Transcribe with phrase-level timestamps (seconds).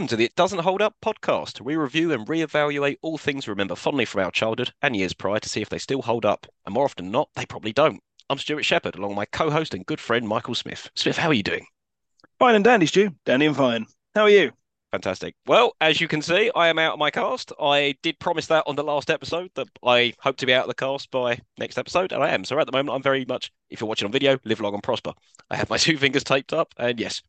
[0.00, 1.60] welcome to the It Doesn't Hold Up podcast.
[1.60, 5.38] We review and re-evaluate all things we remember fondly from our childhood and years prior
[5.38, 6.46] to see if they still hold up.
[6.64, 8.02] And more often than not, they probably don't.
[8.30, 10.88] I'm Stuart Shepherd, along with my co-host and good friend Michael Smith.
[10.94, 11.66] Smith, how are you doing?
[12.38, 13.10] Fine and dandy, Stu.
[13.26, 13.84] Dandy and fine.
[14.14, 14.52] How are you?
[14.92, 15.36] Fantastic.
[15.46, 17.52] Well, as you can see, I am out of my cast.
[17.60, 20.68] I did promise that on the last episode that I hope to be out of
[20.68, 22.44] the cast by next episode, and I am.
[22.44, 24.82] So at the moment, I'm very much, if you're watching on video, live long and
[24.82, 25.12] prosper.
[25.48, 27.22] I have my two fingers taped up, and yes,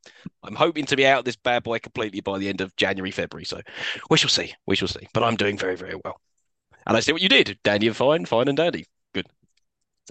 [0.44, 3.12] I'm hoping to be out of this bad boy completely by the end of January,
[3.12, 3.46] February.
[3.46, 3.62] So
[4.10, 4.54] we shall see.
[4.66, 5.08] We shall see.
[5.14, 6.20] But I'm doing very, very well.
[6.88, 7.60] And I see what you did.
[7.64, 8.88] Dandy and fine, fine and dandy.
[9.14, 9.28] Good.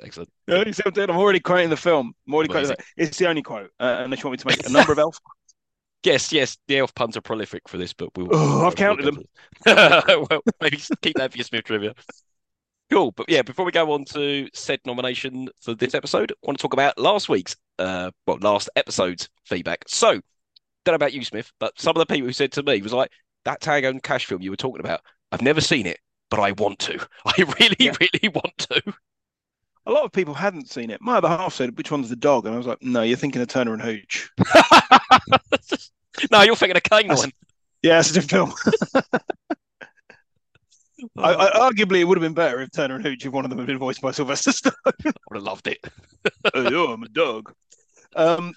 [0.05, 0.31] Excellent.
[0.47, 0.63] Yeah,
[0.97, 2.15] I'm already quoting the film.
[2.29, 2.81] I'm already quoting it.
[2.97, 3.73] It's the only quote.
[3.81, 5.19] Uh, unless you want me to make a number of elf
[6.03, 8.29] Yes, yes, the elf puns are prolific for this, but we'll.
[8.31, 9.25] Oh, I've counted them.
[9.67, 11.95] well, maybe keep that for your Smith trivia.
[12.91, 16.59] Cool, but yeah, before we go on to said nomination for this episode, I want
[16.59, 19.85] to talk about last week's, uh, well, last episode's feedback.
[19.87, 22.81] So, don't know about you, Smith, but some of the people who said to me
[22.81, 23.13] was like,
[23.45, 25.99] "That Tango and Cash film you were talking about, I've never seen it,
[26.31, 27.07] but I want to.
[27.27, 27.93] I really, yeah.
[28.01, 28.83] really want to."
[29.87, 31.01] A lot of people hadn't seen it.
[31.01, 33.43] My other half said, "Which one's the dog?" And I was like, "No, you're thinking
[33.43, 34.31] of Turner and Hooch."
[36.31, 37.33] no, you're thinking of K-9.
[37.83, 38.75] Yeah, it's a different film.
[41.17, 43.51] I, I, arguably, it would have been better if Turner and Hooch, if one of
[43.51, 44.73] them had been voiced by Sylvester Stallone.
[44.87, 44.93] I
[45.31, 45.79] would have loved it.
[46.55, 47.53] oh, I'm a dog.
[48.17, 48.53] Um,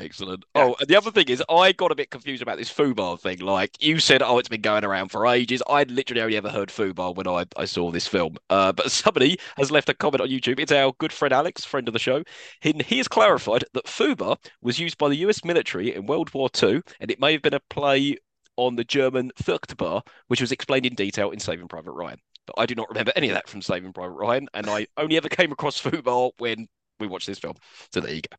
[0.00, 0.44] Excellent.
[0.54, 3.38] Oh, and the other thing is, I got a bit confused about this Fubar thing.
[3.40, 5.62] Like you said, oh, it's been going around for ages.
[5.68, 8.36] I'd literally only ever heard Fubar when I, I saw this film.
[8.50, 10.58] Uh, but somebody has left a comment on YouTube.
[10.58, 12.24] It's our good friend Alex, friend of the show.
[12.60, 16.48] He, he has clarified that Fubar was used by the US military in World War
[16.60, 18.16] II, and it may have been a play
[18.56, 22.18] on the German Furchtbar, which was explained in detail in Saving Private Ryan.
[22.46, 25.16] But I do not remember any of that from Saving Private Ryan, and I only
[25.16, 27.54] ever came across Fubar when we watched this film.
[27.92, 28.36] So there you go.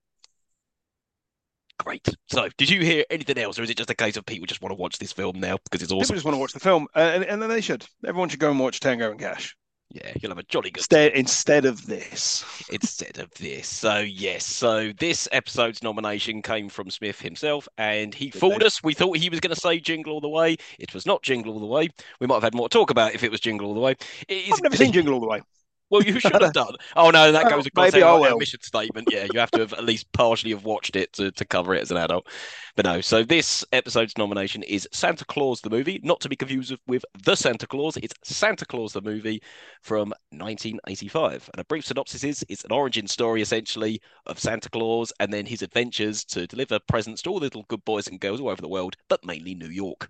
[1.77, 2.07] Great.
[2.27, 4.61] So, did you hear anything else, or is it just a case of people just
[4.61, 6.07] want to watch this film now because it's awesome?
[6.07, 7.85] People just want to watch the film, uh, and, and then they should.
[8.05, 9.55] Everyone should go and watch Tango and Cash.
[9.91, 12.43] Yeah, you'll have a jolly good instead, instead of this.
[12.71, 13.67] instead of this.
[13.67, 18.65] So yes, so this episode's nomination came from Smith himself, and he Did fooled they?
[18.65, 18.81] us.
[18.81, 20.57] We thought he was going to say Jingle All the Way.
[20.79, 21.89] It was not Jingle All the Way.
[22.19, 23.95] We might have had more to talk about if it was Jingle All the Way.
[24.29, 25.41] I've never seen Jingle All the Way.
[25.91, 26.73] Well, you should have done.
[26.95, 29.07] Oh no, that goes across Maybe our mission statement.
[29.11, 31.81] Yeah, you have to have at least partially have watched it to, to cover it
[31.81, 32.27] as an adult.
[32.75, 36.75] But no, so this episode's nomination is Santa Claus the movie, not to be confused
[36.87, 37.97] with The Santa Claus.
[37.97, 39.41] It's Santa Claus the movie
[39.81, 41.49] from 1985.
[41.53, 45.45] And a brief synopsis is it's an origin story essentially of Santa Claus and then
[45.45, 48.61] his adventures to deliver presents to all the little good boys and girls all over
[48.61, 50.09] the world, but mainly New York.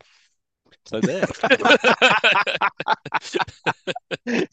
[0.85, 1.25] So there.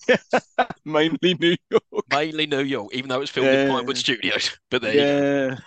[0.84, 2.04] Mainly New York.
[2.10, 3.64] Mainly New York, even though it was filmed yeah.
[3.64, 4.50] in Pinewood Studios.
[4.70, 5.58] But there yeah.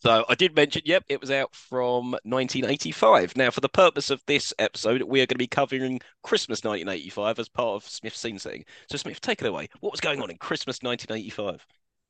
[0.00, 3.36] So I did mention, yep, it was out from 1985.
[3.36, 7.38] Now, for the purpose of this episode, we are going to be covering Christmas 1985
[7.38, 8.64] as part of Smith's scene setting.
[8.90, 9.68] So, Smith, take it away.
[9.80, 11.64] What was going on in Christmas 1985?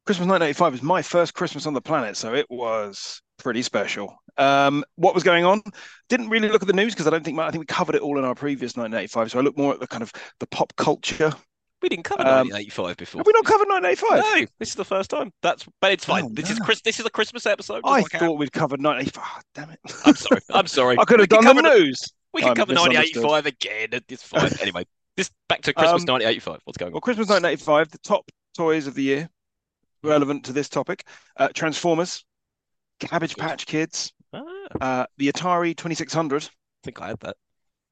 [0.06, 4.16] Christmas 1985 was my first Christmas on the planet, so it was pretty special.
[4.36, 5.62] Um, what was going on?
[6.08, 8.02] Didn't really look at the news because I don't think I think we covered it
[8.02, 9.30] all in our previous 1985.
[9.30, 11.32] So I looked more at the kind of the pop culture.
[11.82, 13.18] We didn't cover um, 1985 before.
[13.18, 14.40] Have we not covered 1985?
[14.40, 15.32] No, this is the first time.
[15.42, 16.24] That's but it's fine.
[16.24, 16.52] Oh, this no.
[16.52, 16.80] is Chris.
[16.80, 17.82] This is a Christmas episode.
[17.84, 19.22] I like thought we'd covered 1985.
[19.22, 19.80] Oh, damn it!
[20.06, 20.40] I'm sorry.
[20.50, 20.96] I'm sorry.
[21.00, 22.02] I could have done the news.
[22.32, 23.88] We can cover 1985 again.
[24.08, 24.50] It's fine.
[24.60, 26.60] anyway, this back to Christmas um, 1985.
[26.64, 26.92] What's going on?
[26.94, 27.90] Well, Christmas 1985.
[27.90, 29.28] The top toys of the year
[30.02, 31.06] relevant to this topic:
[31.36, 32.24] uh, Transformers,
[33.00, 34.42] Cabbage Patch Kids, ah.
[34.80, 36.44] uh, the Atari 2600.
[36.44, 36.48] I
[36.82, 37.36] think I had that.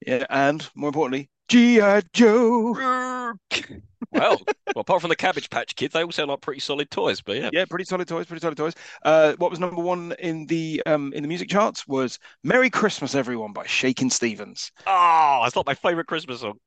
[0.06, 2.02] Yeah, and more importantly, G.I.
[2.12, 2.72] Joe.
[2.72, 3.36] well,
[4.12, 4.40] well,
[4.76, 7.20] apart from the Cabbage Patch Kids, they all sound like pretty solid toys.
[7.20, 8.74] But yeah, yeah, pretty solid toys, pretty solid toys.
[9.02, 13.14] Uh, what was number one in the um, in the music charts was "Merry Christmas,
[13.14, 14.72] Everyone" by Shakin' Stevens.
[14.86, 16.58] Oh, it's not my favorite Christmas song.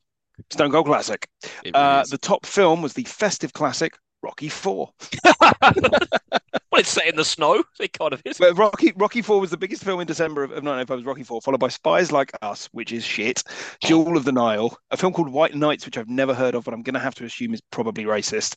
[0.51, 1.27] Stone Cold classic.
[1.73, 4.91] Uh, the top film was the festive classic Rocky Four.
[6.75, 7.63] well, it's set in the snow.
[7.79, 8.37] It kind of is.
[8.37, 10.97] But Rocky Rocky Four was the biggest film in December of, of 1995.
[10.97, 13.43] Was Rocky Four, followed by Spies Like Us, which is shit.
[13.83, 16.73] Jewel of the Nile, a film called White Knights, which I've never heard of, but
[16.73, 18.55] I'm going to have to assume is probably racist.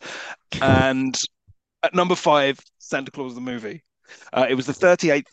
[0.63, 1.17] And
[1.83, 3.85] at number five, Santa Claus the movie.
[4.33, 5.27] Uh, it was the 38th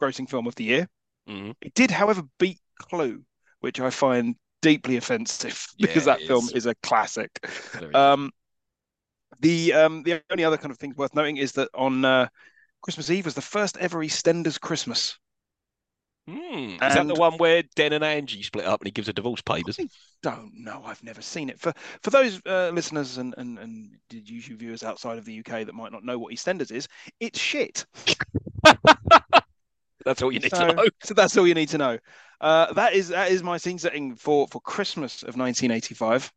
[0.00, 0.88] grossing film of the year.
[1.28, 1.52] Mm-hmm.
[1.60, 3.22] It did, however, beat Clue,
[3.60, 6.52] which I find deeply offensive because yeah, that film is.
[6.52, 7.30] is a classic.
[7.94, 8.30] Um,
[9.42, 12.28] the um, the only other kind of thing worth noting is that on uh,
[12.80, 15.18] Christmas Eve was the first ever EastEnders Christmas.
[16.30, 19.12] Mm, is that the one where Den and Angie split up and he gives a
[19.12, 19.76] divorce papers?
[19.80, 19.88] I
[20.22, 20.80] don't know.
[20.84, 21.58] I've never seen it.
[21.58, 25.74] For for those uh, listeners and, and and YouTube viewers outside of the UK that
[25.74, 26.86] might not know what EastEnders is,
[27.18, 27.84] it's shit.
[30.04, 30.84] That's all you need so, to know.
[31.04, 31.98] So that's all you need to know.
[32.40, 36.32] Uh, that is that is my scene setting for for Christmas of 1985.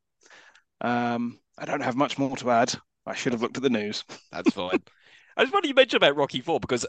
[0.81, 2.75] Um, I don't have much more to add.
[3.05, 4.03] I should have looked at the news.
[4.31, 4.81] That's fine.
[5.37, 6.85] I just wanted you mention about Rocky Four because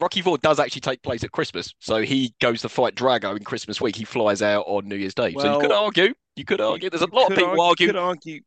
[0.00, 1.74] Rocky Four does actually take place at Christmas.
[1.80, 3.96] So he goes to fight Drago in Christmas week.
[3.96, 5.34] He flies out on New Year's Day.
[5.34, 6.90] so you could argue, you could argue.
[6.90, 8.40] There's a lot of people argue, argue could argue.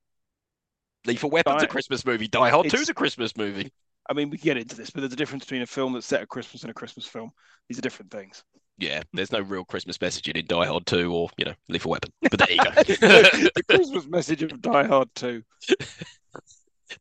[1.05, 2.27] Lethal Weapon's a Christmas movie.
[2.27, 3.71] Die Hard 2's It's- a Christmas movie.
[4.09, 6.07] I mean, we can get into this, but there's a difference between a film that's
[6.07, 7.31] set at Christmas and a Christmas film.
[7.69, 8.43] These are different things.
[8.77, 12.11] Yeah, there's no real Christmas message in Die Hard 2 or, you know, Lethal Weapon.
[12.21, 12.71] But there you go.
[12.73, 15.43] the Christmas message of Die Hard 2.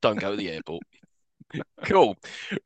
[0.00, 0.82] Don't go to the airport.
[1.84, 2.16] Cool.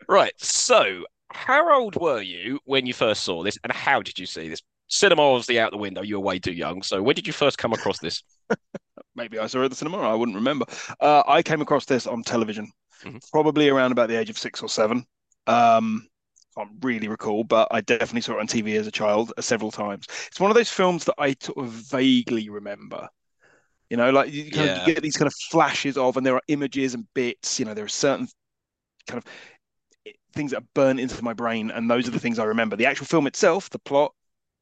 [0.09, 0.33] Right.
[0.39, 4.49] So, how old were you when you first saw this, and how did you see
[4.49, 4.61] this?
[4.89, 6.03] Cinema obviously out the window.
[6.03, 6.83] You were way too young.
[6.83, 8.23] So, when did you first come across this?
[9.17, 9.99] Maybe I saw it at the cinema.
[10.01, 10.67] I wouldn't remember.
[11.01, 12.71] Uh, I came across this on television,
[13.03, 13.21] Mhm.
[13.33, 15.05] probably around about the age of six or seven.
[15.47, 16.07] Um,
[16.57, 19.71] can't really recall, but I definitely saw it on TV as a child uh, several
[19.71, 20.07] times.
[20.27, 23.09] It's one of those films that I sort of vaguely remember.
[23.95, 26.35] You know, like you, kind of, you get these kind of flashes of, and there
[26.35, 27.61] are images and bits.
[27.61, 28.27] You know, there are certain
[29.07, 29.25] kind of
[30.35, 32.75] things that are burnt into my brain, and those are the things I remember.
[32.75, 34.13] The actual film itself, the plot,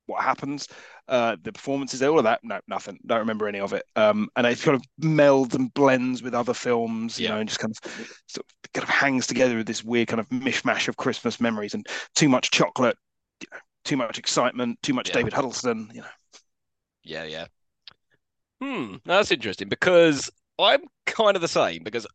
[0.04, 0.68] what happens,
[1.08, 2.98] uh, the performances, all of that, no, nothing.
[3.06, 3.84] Don't remember any of it.
[3.96, 7.30] Um, and it kind of melds and blends with other films, you Yeah.
[7.30, 7.92] know, and just kind of
[8.26, 11.72] sort of kind of hangs together with this weird kind of mishmash of Christmas memories
[11.72, 12.98] and too much chocolate,
[13.86, 15.12] too much excitement, too much Yeah.
[15.12, 16.08] David Huddleston, you know.
[17.04, 17.46] Yeah, yeah.
[18.62, 22.06] Hmm, that's interesting because I'm kind of the same because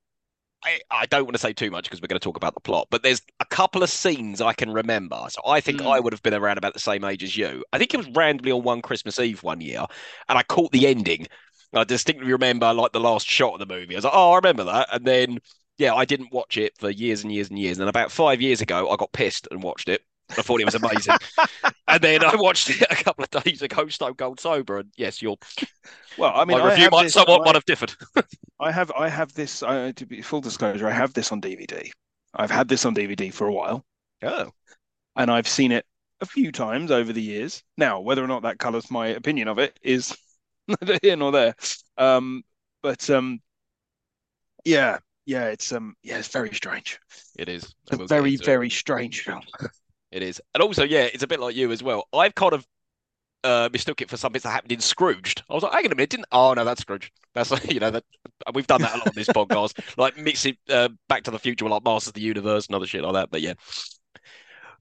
[0.63, 2.61] I, I don't want to say too much because we're going to talk about the
[2.61, 5.19] plot, but there's a couple of scenes I can remember.
[5.29, 5.85] So I think Mm.
[5.85, 7.65] I would have been around about the same age as you.
[7.73, 9.85] I think it was randomly on one Christmas Eve one year,
[10.29, 11.27] and I caught the ending.
[11.73, 13.95] I distinctly remember like the last shot of the movie.
[13.95, 14.89] I was like, oh, I remember that.
[14.93, 15.39] And then,
[15.77, 17.77] yeah, I didn't watch it for years and years and years.
[17.77, 20.03] And then about five years ago, I got pissed and watched it.
[20.31, 21.15] I thought it was amazing.
[21.87, 24.79] and then I watched it a couple of days ago, Stone Cold Sober.
[24.79, 25.37] And yes, your
[26.17, 27.93] Well, I mean, my I review might this, somewhat I- might have differed.
[28.59, 31.89] I have I have this uh, to be full disclosure, I have this on DVD.
[32.33, 33.85] I've had this on DVD for a while,
[34.23, 34.51] Oh,
[35.15, 35.85] and I've seen it
[36.21, 37.63] a few times over the years.
[37.77, 40.15] Now, whether or not that colors my opinion of it is
[40.67, 41.55] neither here nor there.
[41.97, 42.43] Um,
[42.81, 43.39] but um,
[44.65, 46.99] yeah, yeah, it's um, yeah, it's very strange.
[47.37, 47.73] it is.
[47.91, 49.41] It's a very, very strange film.
[50.11, 50.41] It is.
[50.53, 52.07] And also, yeah, it's a bit like you as well.
[52.13, 52.65] I've kind of
[53.43, 55.43] uh, mistook it for something that happened in Scrooged.
[55.49, 56.27] I was like, hang on a minute, didn't?
[56.31, 57.11] Oh no, that's Scrooge.
[57.33, 58.03] That's you know that
[58.53, 61.65] we've done that a lot on this podcast, like mixing uh, Back to the Future
[61.65, 63.29] with like Masters of the Universe and other shit like that.
[63.29, 63.53] But yeah,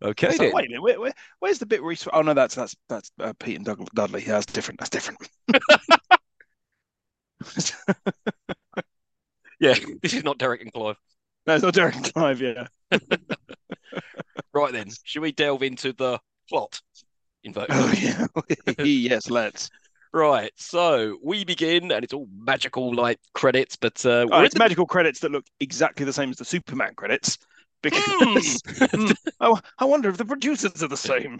[0.02, 0.37] okay.
[0.37, 0.52] Then.
[0.52, 2.06] wait a minute, where, where, where's the bit where he's?
[2.12, 4.23] Oh no, that's that's that's uh, Pete and Dud, Dudley.
[4.23, 4.81] Yeah, that's different.
[4.81, 5.28] That's different.
[9.58, 10.99] Yeah, this is not Derek and Clive.
[11.46, 12.40] No, it's not Derek Clive.
[12.40, 12.66] Yeah.
[14.52, 16.81] Right then, should we delve into the plot?
[17.44, 17.70] Inverted.
[17.72, 18.26] Oh yeah.
[18.84, 19.69] yes, let's.
[20.12, 24.58] Right, so we begin, and it's all magical like credits, but uh, Oh, it's the-
[24.60, 27.37] magical credits that look exactly the same as the Superman credits.
[27.82, 28.62] Because
[29.40, 31.38] I, I wonder if the producers are the same.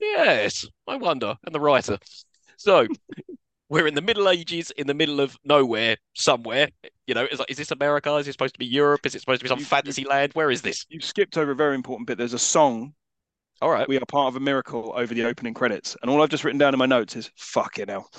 [0.00, 1.36] Yes, I wonder.
[1.44, 1.98] And the writer.
[2.56, 2.88] So
[3.68, 6.68] we're in the Middle Ages, in the middle of nowhere, somewhere.
[7.06, 8.14] You know, is, is this America?
[8.16, 9.04] Is it supposed to be Europe?
[9.06, 10.32] Is it supposed to be some You- you- fantasy land?
[10.34, 10.86] Where is this?
[10.88, 12.18] You skipped over a very important bit.
[12.18, 12.94] There's a song,
[13.62, 13.88] All right.
[13.88, 15.96] We Are Part of a Miracle, over the opening credits.
[16.02, 18.10] And all I've just written down in my notes is, fucking hell.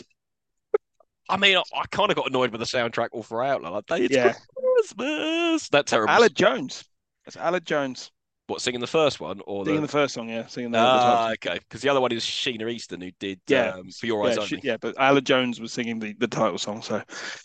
[1.30, 3.62] I mean, I, I kind of got annoyed with the soundtrack all throughout.
[3.62, 4.34] Like, it's Yeah.
[4.78, 5.70] Christmas.
[5.70, 6.12] That terrible.
[6.14, 6.86] Aled Jones.
[7.26, 8.12] That's Aled Jones.
[8.48, 9.42] What, singing the first one?
[9.46, 9.88] or Singing the...
[9.88, 10.48] the first song, yeah.
[10.48, 11.60] Singing the, Ah, okay.
[11.60, 13.72] Because the other one is Sheena Easton, who did Yeah.
[13.76, 14.48] um, For Your Eyes yeah, Only.
[14.48, 16.82] she- yeah, but Aled Jones was singing the, the title song.
[16.82, 17.02] So,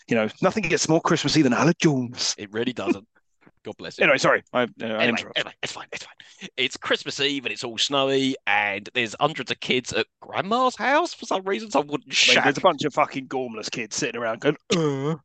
[0.07, 2.33] you know, nothing gets more Christmassy than Aled Jones.
[2.37, 3.05] It really doesn't.
[3.65, 3.97] God bless.
[3.99, 4.43] Anyway, sorry.
[4.51, 5.31] I, uh, I Anyway, interrupted.
[5.45, 6.49] anyway, it's fine, it's fine.
[6.57, 11.13] It's Christmas Eve and it's all snowy, and there's hundreds of kids at grandma's house
[11.13, 11.71] for some reason.
[11.71, 12.43] Some wooden I mean, shack.
[12.43, 15.15] there's a bunch of fucking gormless kids sitting around going, uh,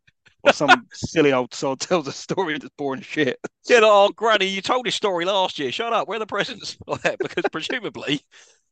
[0.43, 3.39] or some silly old sod tells a story that's boring shit.
[3.69, 5.73] Yeah, like, oh, Granny, you told this story last year.
[5.73, 6.09] Shut up.
[6.09, 6.77] Where are the presents?
[6.87, 8.23] Because presumably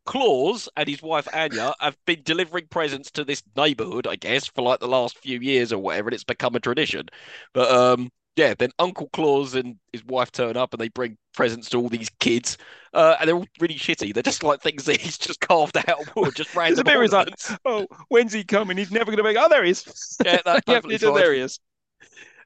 [0.06, 4.62] Claus and his wife Anya have been delivering presents to this neighborhood, I guess, for
[4.62, 7.06] like the last few years or whatever, and it's become a tradition.
[7.52, 11.70] But um, yeah, then Uncle Claus and his wife turn up and they bring presents
[11.70, 12.58] to all these kids,
[12.92, 14.12] uh, and they're all really shitty.
[14.12, 17.28] They're just like things that he's just carved out of wood, just random bit like,
[17.64, 18.76] oh, when's he coming?
[18.76, 19.38] He's never going to make.
[19.38, 20.16] Oh, there he is.
[20.24, 21.16] Yeah, that's yep, perfectly he did, fine.
[21.16, 21.60] there he is.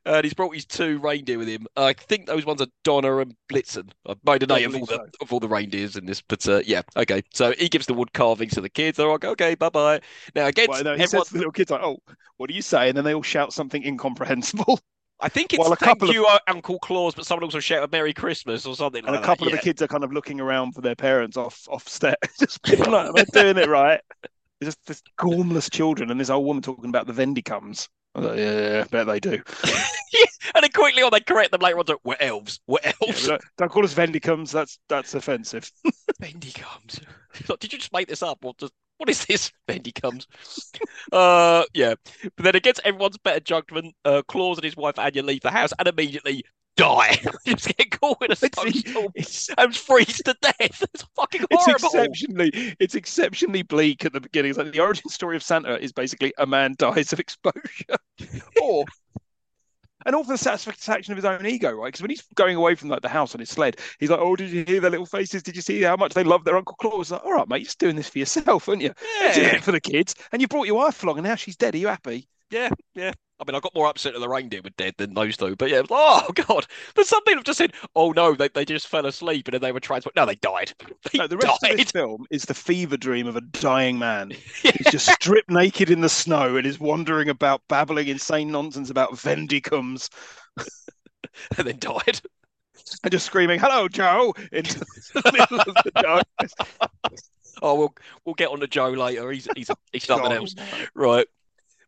[0.06, 1.66] And he's brought his two reindeer with him.
[1.76, 3.90] I think those ones are Donner and Blitzen.
[4.06, 5.09] I've made a note of all believe the so.
[5.20, 7.23] of all the reindeers in this, but uh, yeah, okay.
[7.35, 8.97] So he gives the wood carvings to the kids.
[8.97, 10.00] They're like, okay, bye bye.
[10.35, 11.99] Now again, Well, no, he everyone, says to the little kids like, "Oh,
[12.38, 14.80] what do you say?" And then they all shout something incomprehensible.
[15.22, 17.60] I think it's While a thank couple of- you, uh, Uncle Claus, but someone also
[17.60, 19.54] shout a Merry Christmas or something and like a couple that.
[19.54, 22.66] of the kids are kind of looking around for their parents off off step, just
[22.68, 24.00] like, "Am I doing it right?"
[24.60, 27.88] It's just this gormless children, and this old woman talking about the Vendicums.
[28.14, 29.42] Like, yeah, yeah, yeah, bet they do.
[30.12, 30.24] Yeah.
[30.56, 31.84] and then quickly on, they correct them later on.
[31.84, 32.58] To, We're elves.
[32.66, 33.28] We're elves.
[33.28, 34.50] but don't, call us Vendicums.
[34.50, 35.70] That's that's offensive.
[36.20, 39.50] Like, Did you just make this up, or just what is this?
[39.66, 40.26] Bendy comes.
[41.11, 41.95] uh, yeah.
[42.37, 45.73] But then against everyone's better judgment, uh, Claus and his wife Anya leave the house
[45.78, 46.45] and immediately
[46.76, 47.19] die.
[47.47, 50.54] just get caught in a snowstorm It's and freeze to death.
[50.95, 51.88] It's fucking it's horrible.
[51.88, 54.50] exceptionally it's exceptionally bleak at the beginning.
[54.50, 57.97] It's like the origin story of Santa is basically a man dies of exposure,
[58.61, 58.85] or
[60.07, 61.88] and all for the satisfaction of his own ego, right?
[61.88, 64.37] Because when he's going away from like the house on his sled, he's like, "Oh,
[64.37, 65.42] did you hear their little faces?
[65.42, 67.64] Did you see how much they love their Uncle Claus?" Like, all right, mate, you're
[67.64, 68.92] just doing this for yourself, aren't you?
[69.21, 69.61] Yeah.
[69.61, 71.75] for the kids, and you brought your wife along, and now she's dead.
[71.75, 72.28] Are you happy?
[72.50, 73.12] Yeah, yeah.
[73.40, 75.56] I mean, I got more upset that the reindeer were dead than those two.
[75.56, 76.66] But yeah, oh god.
[76.94, 79.62] But some people have just said, "Oh no, they, they just fell asleep and then
[79.62, 80.73] they were transported." No, they died.
[81.12, 81.73] They No, the rest died.
[81.73, 84.30] of this film is the fever dream of a dying man.
[84.62, 89.12] He's just stripped naked in the snow and is wandering about babbling insane nonsense about
[89.12, 90.11] Vendicums
[91.56, 92.20] and then died.
[93.02, 96.54] and just screaming, "Hello, Joe!" into the middle of the darkness.
[97.62, 97.94] Oh, we'll
[98.25, 99.30] we'll get on to Joe later.
[99.32, 100.54] He's he's he's something else,
[100.94, 101.26] right?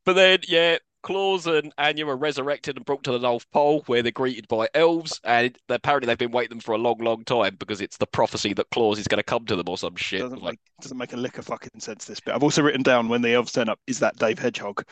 [0.05, 4.03] But then, yeah, Claus and Anya are resurrected and brought to the North Pole, where
[4.03, 7.57] they're greeted by elves, and apparently they've been waiting them for a long, long time
[7.59, 10.21] because it's the prophecy that Claus is going to come to them or some shit.
[10.21, 12.05] Doesn't Like, make doesn't make a lick of fucking sense.
[12.05, 12.35] This bit.
[12.35, 13.81] I've also written down when the elves turn up.
[13.87, 14.85] Is that Dave Hedgehog?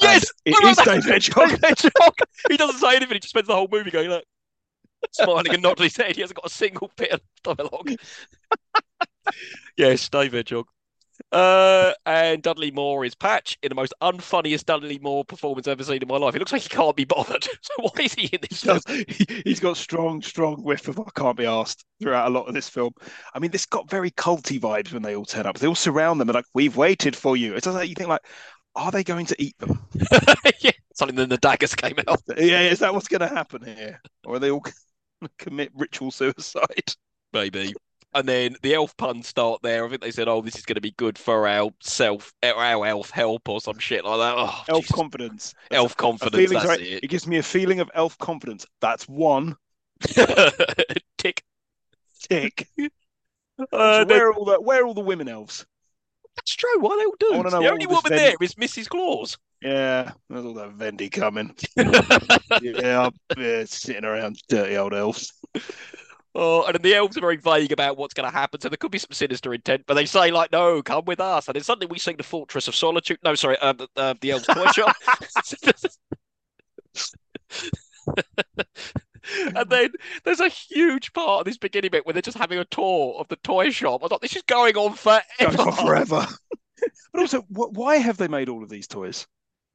[0.00, 0.86] yes, And it is that.
[0.86, 1.48] Dave Hedgehog.
[1.48, 2.14] Dave Hedgehog.
[2.48, 3.14] He doesn't say anything.
[3.14, 4.24] He just spends the whole movie going like
[5.12, 6.14] smiling and nodding his head.
[6.14, 7.90] He hasn't got a single bit of dialogue.
[9.76, 10.66] yes, Dave Hedgehog.
[11.36, 15.84] Uh, and Dudley Moore is Patch in the most unfunniest Dudley Moore performance I've ever
[15.84, 16.34] seen in my life.
[16.34, 17.46] It looks like he can't be bothered.
[17.60, 18.80] So why is he in this film?
[18.86, 22.54] He- He's got strong, strong whiff of I can't be asked throughout a lot of
[22.54, 22.94] this film.
[23.34, 25.58] I mean, this got very culty vibes when they all turn up.
[25.58, 28.24] They all surround them and like, "We've waited for you." It's like you think like,
[28.74, 29.82] are they going to eat them?
[30.60, 32.22] yeah, something then the daggers came out.
[32.38, 34.64] Yeah, is that what's going to happen here, or are they all
[35.38, 36.94] commit ritual suicide?
[37.32, 37.74] maybe.
[38.16, 39.84] And then the elf puns start there.
[39.84, 42.86] I think they said, "Oh, this is going to be good for our self, our
[42.86, 44.96] elf help or some shit like that." Oh, Elf Jesus.
[44.96, 45.54] confidence.
[45.70, 46.50] elf A confidence.
[46.50, 48.64] That's sorry, it gives me a feeling of elf confidence.
[48.80, 49.56] That's one
[50.00, 51.02] it.
[51.18, 51.44] Tick.
[52.22, 52.68] tick.
[53.72, 55.64] Uh, where are all the where are all the women elves?
[56.36, 56.78] That's true.
[56.78, 58.86] Why are they all know the only woman there is Mrs.
[58.86, 59.38] Claus.
[59.62, 61.56] Yeah, there's all that Vendy coming.
[62.60, 65.32] yeah, yeah, sitting around dirty old elves.
[66.38, 68.76] Oh, and then the elves are very vague about what's going to happen, so there
[68.76, 69.84] could be some sinister intent.
[69.86, 72.68] But they say like, "No, come with us." And then suddenly we see the Fortress
[72.68, 73.18] of Solitude.
[73.24, 74.94] No, sorry, uh, the, uh, the elves' toy shop.
[79.56, 79.92] and then
[80.24, 83.28] there's a huge part of this beginning bit where they're just having a tour of
[83.28, 84.04] the toy shop.
[84.04, 85.22] I thought this is going on forever.
[85.40, 86.26] Goes on forever.
[87.12, 89.26] but also, wh- why have they made all of these toys?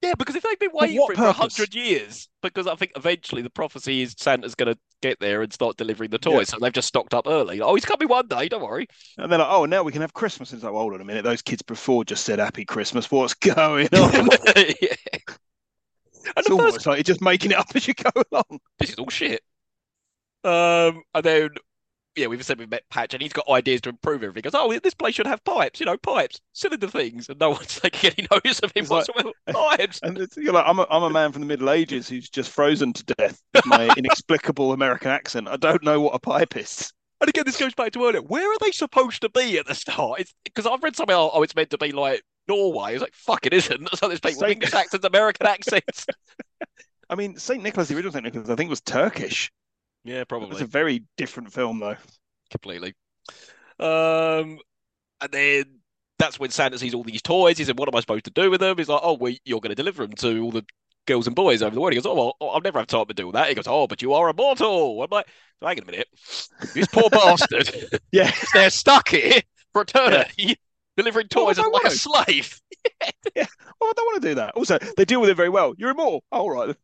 [0.01, 2.93] Yeah, because if they've been waiting for it for a hundred years, because I think
[2.95, 6.57] eventually the prophecy is Santa's going to get there and start delivering the toys, so
[6.59, 7.61] they've just stocked up early.
[7.61, 8.87] Oh, he's coming one day, don't worry.
[9.17, 10.53] And they're like, oh, now we can have Christmas.
[10.53, 11.23] It's like, well, hold on a minute.
[11.23, 13.11] Those kids before just said Happy Christmas.
[13.11, 14.29] What's going on?
[14.55, 14.95] yeah.
[16.35, 18.59] And it's the first, almost like you're just making it up as you go along.
[18.79, 19.41] this is all shit.
[20.43, 21.49] Um, and then
[22.15, 24.39] yeah, we've said we've met Patch, and he's got ideas to improve everything.
[24.39, 27.51] He goes, oh, this place should have pipes, you know, pipes, cylinder things, and no
[27.51, 29.31] one's taking any notice of him It's like- whatsoever.
[29.77, 29.99] Pipes.
[30.03, 32.93] And you're like, I'm a, I'm a man from the Middle Ages who's just frozen
[32.93, 35.47] to death with my inexplicable American accent.
[35.47, 36.91] I don't know what a pipe is.
[37.19, 38.21] And again, this goes back to earlier.
[38.21, 40.23] Where are they supposed to be at the start?
[40.43, 41.15] Because I've read something.
[41.15, 42.93] Oh, it's meant to be like Norway.
[42.93, 43.89] It's like fuck, it isn't.
[43.97, 46.07] So there's people with English accents, American accents.
[47.09, 47.61] I mean, St.
[47.61, 48.23] Nicholas, the original St.
[48.23, 49.51] Nicholas, I think was Turkish.
[50.03, 50.51] Yeah, probably.
[50.51, 51.95] It's a very different film, though.
[52.49, 52.93] completely.
[53.79, 54.59] Um,
[55.21, 55.63] and then
[56.19, 57.57] that's when Santa sees all these toys.
[57.57, 59.59] He said, "What am I supposed to do with them?" He's like, "Oh, well, you're
[59.61, 60.65] going to deliver them to all the
[61.07, 63.13] girls and boys over the world." He goes, "Oh, well, I'll never have time to
[63.13, 65.27] do that." He goes, "Oh, but you are immortal." I'm like,
[65.61, 66.07] "Hang on a minute,
[66.73, 67.71] this poor bastard."
[68.11, 68.31] Yeah.
[68.53, 69.41] they're stuck here
[69.73, 70.57] for eternity,
[70.97, 72.59] delivering toys as like a wanna- slave.
[73.35, 74.53] Well, I don't want to do that.
[74.55, 75.73] Also, they deal with it very well.
[75.77, 76.23] You're immortal.
[76.31, 76.75] Oh, all right.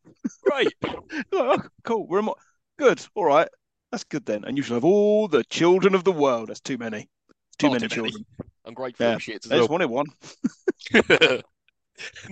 [0.42, 0.72] Great.
[1.32, 2.06] Oh, cool.
[2.08, 2.42] We're immortal.
[2.78, 3.04] Good.
[3.14, 3.48] All right.
[3.90, 4.44] That's good then.
[4.44, 6.48] And you shall have all the children of the world.
[6.48, 7.08] That's too many.
[7.58, 8.10] Too Far many too many.
[8.12, 8.26] children.
[8.66, 9.18] Ungrateful Yeah.
[9.18, 9.78] shit as I just well.
[9.78, 10.06] wanted one.
[10.94, 11.42] and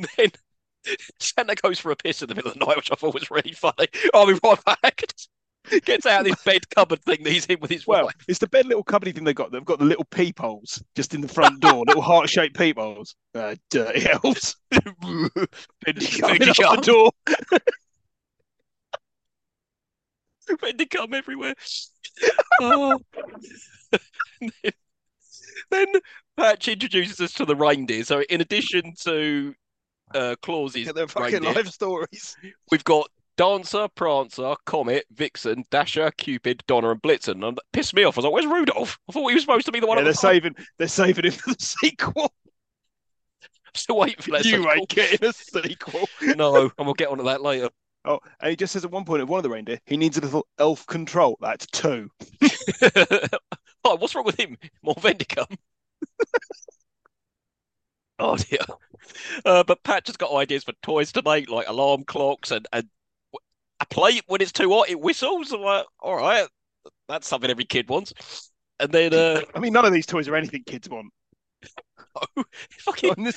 [0.17, 0.29] then
[1.19, 3.31] Santa goes for a piss in the middle of the night, which I thought was
[3.31, 3.89] really funny.
[4.15, 5.03] I'll be right back.
[5.85, 8.15] Gets out this bed cupboard thing that he's in with his Well, wife.
[8.29, 9.51] it's the bed little cupboardy thing they've got.
[9.51, 13.17] They've got the little peepholes just in the front door, little heart shaped peepholes.
[13.35, 14.55] Uh, dirty elves.
[14.71, 15.25] Coming
[16.49, 17.11] up the door.
[20.61, 21.55] Vending come everywhere.
[22.63, 22.99] Oh.
[24.41, 24.51] then,
[25.71, 25.87] then
[26.39, 28.03] Patch introduces us to the reindeer.
[28.05, 29.55] So in addition to
[30.15, 32.35] uh, Claus's Get their fucking reindeer, life stories.
[32.71, 37.47] we've got Dancer, Prancer, Comet, Vixen, Dasher, Cupid, Donner, and Blitzen.
[37.47, 38.17] And that pissed me off.
[38.17, 38.99] I was like, "Where's Rudolph?
[39.09, 40.57] I thought he was supposed to be the one." Yeah, they're the saving.
[40.79, 42.33] They're saving him for the sequel.
[43.75, 44.47] Still waiting for that.
[44.47, 44.73] you sequel.
[44.73, 46.09] ain't getting a sequel.
[46.23, 47.69] No, and we'll get onto that later.
[48.07, 50.17] Oh, and he just says at one point of one of the reindeer, he needs
[50.17, 51.37] a little elf control.
[51.41, 52.09] That's two.
[53.85, 54.57] oh, what's wrong with him?
[54.83, 55.57] More Vendicum.
[58.19, 58.61] oh dear.
[59.45, 62.89] Uh, but Patch has got ideas for toys to make, like alarm clocks and, and
[63.81, 65.53] a plate when it's too hot, it whistles.
[65.53, 66.49] I'm like, all right,
[67.09, 68.53] that's something every kid wants.
[68.81, 71.13] And then, uh, I mean, none of these toys are anything kids want.
[72.37, 72.45] Oh
[72.79, 73.31] fucking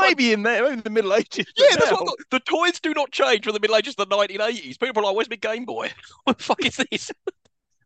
[0.00, 1.46] maybe in there, maybe in the Middle Ages.
[1.56, 4.78] yeah, that's what the toys do not change from the Middle Ages to the 1980s.
[4.78, 5.90] People are like, "Where's my Game Boy?
[6.24, 7.10] What the fuck is this?"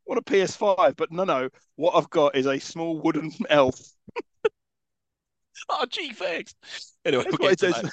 [0.07, 1.49] What a PS5, but no, no.
[1.77, 3.81] What I've got is a small wooden elf.
[5.71, 6.55] Oh, gee, thanks.
[7.07, 7.83] Anyway, we'll it to says.
[7.83, 7.93] that.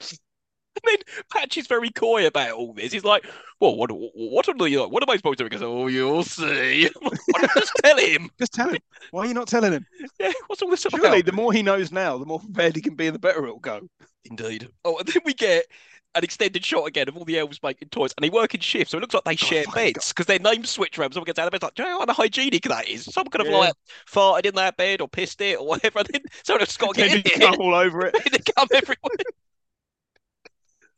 [0.00, 0.96] And then
[1.32, 2.92] Patch is very coy about all this.
[2.92, 3.26] He's like,
[3.60, 6.22] "Well, what, what, are the, what am I supposed to do?" He goes, "Oh, you'll
[6.24, 6.90] see."
[7.54, 8.30] Just tell him?
[8.38, 8.78] Just tell him.
[9.10, 9.86] Why are you not telling him?
[10.18, 11.00] Yeah, what's all this about?
[11.00, 13.44] Surely, the more he knows now, the more prepared he can be, and the better
[13.44, 13.88] it'll go.
[14.24, 14.68] Indeed.
[14.84, 15.66] Oh, and then we get
[16.14, 18.92] an extended shot again of all the elves making toys, and they work in shifts,
[18.92, 21.12] so it looks like they oh share beds because their names switch around.
[21.12, 23.04] Someone gets out of bed, like, do you know how unhygienic that is?
[23.04, 23.58] Someone could have Yeah.
[23.58, 23.74] like
[24.10, 27.08] farted in that bed or pissed it or whatever, and then someone has got to
[27.08, 28.14] get in come all over it.
[28.32, 29.16] they come everywhere.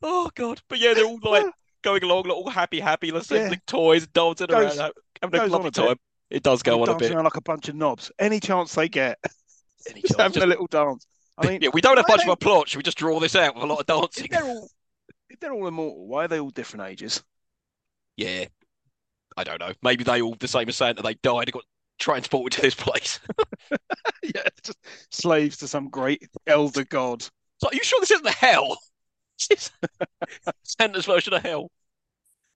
[0.02, 0.60] Oh god!
[0.68, 1.46] But yeah, they're all like
[1.82, 3.36] going along, like, all happy, happy, like, Yeah.
[3.38, 4.92] assembling toys, dancing Goes- around,
[5.22, 5.74] having a lovely bit.
[5.74, 5.96] time.
[6.30, 7.10] It does go on a bit.
[7.12, 8.12] around like a bunch of knobs.
[8.18, 9.18] Any chance they get,
[9.90, 11.06] Any just chance, having just- a little dance.
[11.38, 12.68] I mean, yeah, we don't have much of a plot.
[12.68, 14.26] Should we just draw this out with a lot of dancing?
[14.26, 14.68] if they're all
[15.30, 17.22] if they're all immortal, why are they all different ages?
[18.16, 18.44] Yeah.
[19.38, 19.72] I don't know.
[19.82, 21.02] Maybe they all the same as Santa.
[21.02, 21.64] They died and got
[21.98, 23.20] transported to this place.
[24.22, 24.76] yeah, just
[25.10, 27.22] slaves to some great elder god.
[27.22, 28.76] So are you sure this isn't hell?
[30.64, 31.70] Santa's version of hell.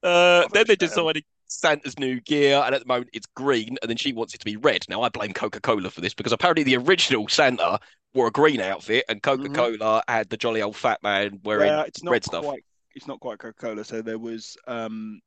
[0.03, 1.05] Uh, then they're version of hell?
[1.05, 4.39] deciding Santa's new gear, and at the moment it's green, and then she wants it
[4.39, 4.85] to be red.
[4.89, 7.79] Now I blame Coca-Cola for this because apparently the original Santa
[8.13, 11.69] wore a green outfit, and Coca-Cola had the jolly old fat man wearing.
[11.69, 12.45] Well, it's not red stuff.
[12.45, 12.65] quite.
[12.95, 13.85] It's not quite Coca Cola.
[13.85, 15.21] So there was um,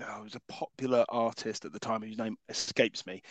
[0.00, 3.22] oh, it was a popular artist at the time whose name escapes me,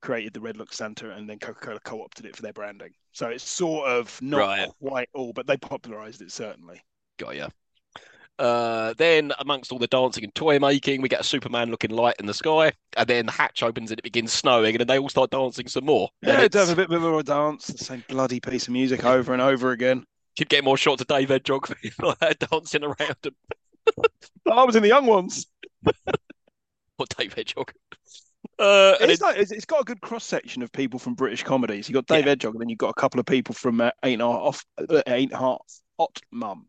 [0.00, 2.92] created the Red Look Santa, and then Coca Cola co-opted it for their branding.
[3.12, 4.68] So it's sort of not Right.
[4.80, 6.82] quite all, but they popularized it certainly.
[7.20, 7.48] Got ya.
[8.38, 12.14] Uh, then, amongst all the dancing and toy making, we get a Superman looking light
[12.18, 14.98] in the sky, and then the hatch opens and it begins snowing, and then they
[14.98, 16.08] all start dancing some more.
[16.22, 18.72] Yeah, to it's- have a bit more of a dance, the same bloody piece of
[18.72, 20.04] music over and over again.
[20.38, 21.68] Could get more shots of Dave Hedgehog
[22.00, 23.34] like that dancing around and
[24.50, 25.46] I was in the young ones.
[26.98, 27.72] or Dave Hedgehog.
[28.58, 31.42] Uh, It's it, like it's, it's got a good cross section of people from British
[31.42, 31.88] comedies.
[31.90, 32.30] You got Dave Yeah.
[32.30, 35.34] Hedgehog, and then you've got a couple of people from uh, Ain't Half uh, Ain't
[35.34, 35.58] Half
[35.98, 36.66] Hot Mum.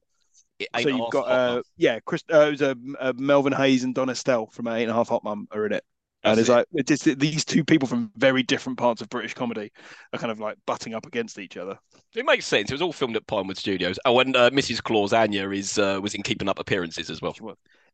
[0.78, 4.10] So you've got uh, yeah, Chris, uh, it was uh, uh, Melvin Hayes and Don
[4.10, 5.84] Estelle from Eight and a Half Hot Mum are in it,
[6.24, 6.54] and That's it's it.
[6.54, 9.72] like it's just these two people from very different parts of British comedy
[10.14, 11.78] are kind of like butting up against each other.
[12.16, 12.70] It makes sense.
[12.70, 13.98] It was all filmed at Pinewood Studios.
[14.06, 14.84] Oh, and uh, Mrs.
[14.84, 17.36] Claus Anya is uh, was in Keeping Up Appearances as well.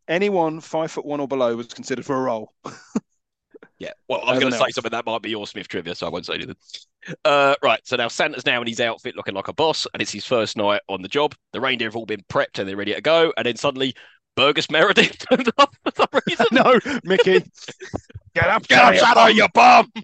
[0.08, 2.54] Anyone five foot one or below was considered for a role.
[3.80, 3.92] Yeah.
[4.10, 6.10] Well, I was going to say something that might be your Smith trivia, so I
[6.10, 6.56] won't say anything.
[7.24, 7.80] Uh, right.
[7.84, 10.58] So now Santa's now in his outfit looking like a boss, and it's his first
[10.58, 11.36] night on the job.
[11.54, 13.94] The reindeer have all been prepped and they're ready to go, and then suddenly
[14.36, 16.46] Burgess Meredith turns up for some reason.
[16.52, 17.44] no, Mickey,
[18.34, 19.32] get up, Get up, you Shadow, bum.
[19.36, 19.92] you bum!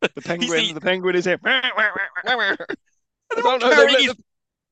[0.00, 1.38] The penguin, the- the penguin is here.
[1.44, 1.62] And
[3.36, 4.14] they're all I don't know, they carrying let his,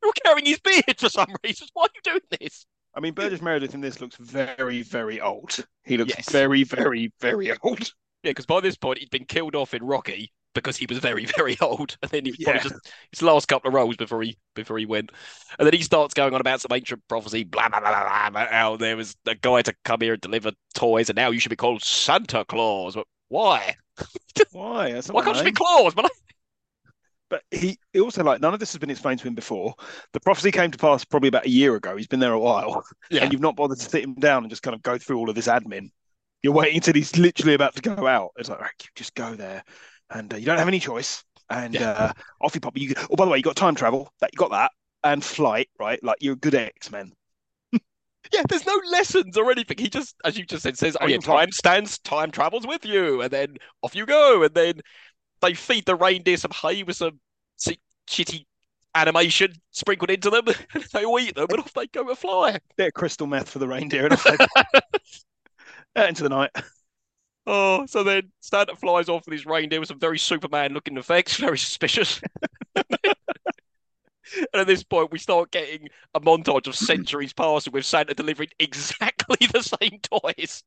[0.00, 1.68] they're all carrying his beard for some reason.
[1.74, 2.64] Why are you doing this?
[2.94, 5.64] I mean, Burgess Meredith in this looks very, very old.
[5.84, 6.28] He looks Yes.
[6.30, 7.92] very, very, very old.
[8.22, 11.24] Yeah, because by this point he'd been killed off in Rocky because he was very,
[11.36, 12.62] very old, and then he was probably Yeah.
[12.62, 15.12] just his last couple of roles before he before he went,
[15.58, 18.46] and then he starts going on about some ancient prophecy, blah blah blah blah, blah
[18.50, 21.50] how there was a guy to come here and deliver toys, and now you should
[21.50, 22.94] be called Santa Claus.
[22.96, 23.76] But why?
[24.50, 24.92] Why?
[24.92, 25.52] That's Why can't you be.
[25.52, 25.94] Claus?
[25.94, 26.10] But
[27.30, 29.74] But he, he also like none of this has been explained to him before.
[30.12, 31.96] The prophecy came to pass probably about a year ago.
[31.96, 33.24] He's been there a while, Yeah.
[33.24, 35.28] and you've not bothered to sit him down and just kind of go through all
[35.28, 35.90] of this admin.
[36.42, 38.30] You're waiting until he's literally about to go out.
[38.36, 39.62] It's like, right, you just go there,
[40.10, 41.22] and uh, you don't have any choice.
[41.50, 41.90] And Yeah.
[41.90, 42.76] uh, off you pop.
[42.78, 44.12] You, oh, by the way, you got time travel.
[44.20, 44.70] That you got that,
[45.04, 45.68] and flight.
[45.78, 47.12] Right, like you're a good X Men.
[48.32, 49.78] yeah, there's no lessons or anything.
[49.78, 53.22] He just, as you just said, says, "Oh yeah, time stands, time travels with you,"
[53.22, 54.74] and then off you go, and then
[55.40, 57.18] they feed the reindeer some hay with some
[58.08, 58.46] shitty
[58.94, 60.44] animation sprinkled into them.
[60.74, 62.58] And they all eat them, and off they go to fly.
[62.76, 64.36] Bit of crystal meth for the reindeer and off they
[65.96, 66.50] out into the night.
[67.46, 71.36] Oh, so then Santa flies off with his reindeer with some very Superman looking effects,
[71.38, 72.20] very suspicious.
[74.52, 78.50] And at this point, we start getting a montage of centuries passing with Santa delivering
[78.58, 80.62] exactly the same toys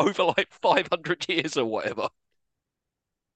[0.00, 2.08] over like 500 years or whatever.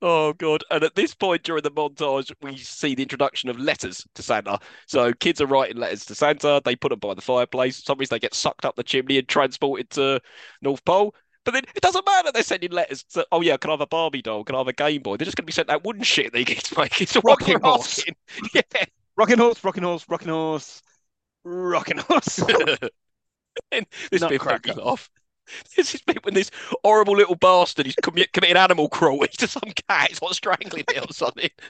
[0.00, 0.62] Oh, God.
[0.70, 4.60] And at this point during the montage, we see the introduction of letters to Santa.
[4.86, 6.60] So kids are writing letters to Santa.
[6.64, 7.82] They put them by the fireplace.
[7.82, 10.20] Some reason they get sucked up the chimney and transported to
[10.62, 11.14] North Pole.
[11.44, 12.30] But then it doesn't matter.
[12.32, 13.02] They're sending letters.
[13.14, 14.44] To, oh yeah, can I have a Barbie doll?
[14.44, 15.16] Can I have a Game Boy?
[15.16, 17.00] They're just going to be sent that wooden shit they get to make.
[17.00, 18.04] It's a Rocking horse.
[18.54, 18.62] Yeah.
[19.16, 20.80] Rocking horse, rocking horse, rocking horse,
[21.44, 22.38] rocking horse.
[23.72, 24.74] and this bit made Nutcracker.
[24.76, 25.10] me laugh.
[25.76, 26.50] This is bit when this
[26.84, 30.08] horrible little bastard is commi- committing animal cruelty to some cat.
[30.08, 31.50] He's like strangling it or something.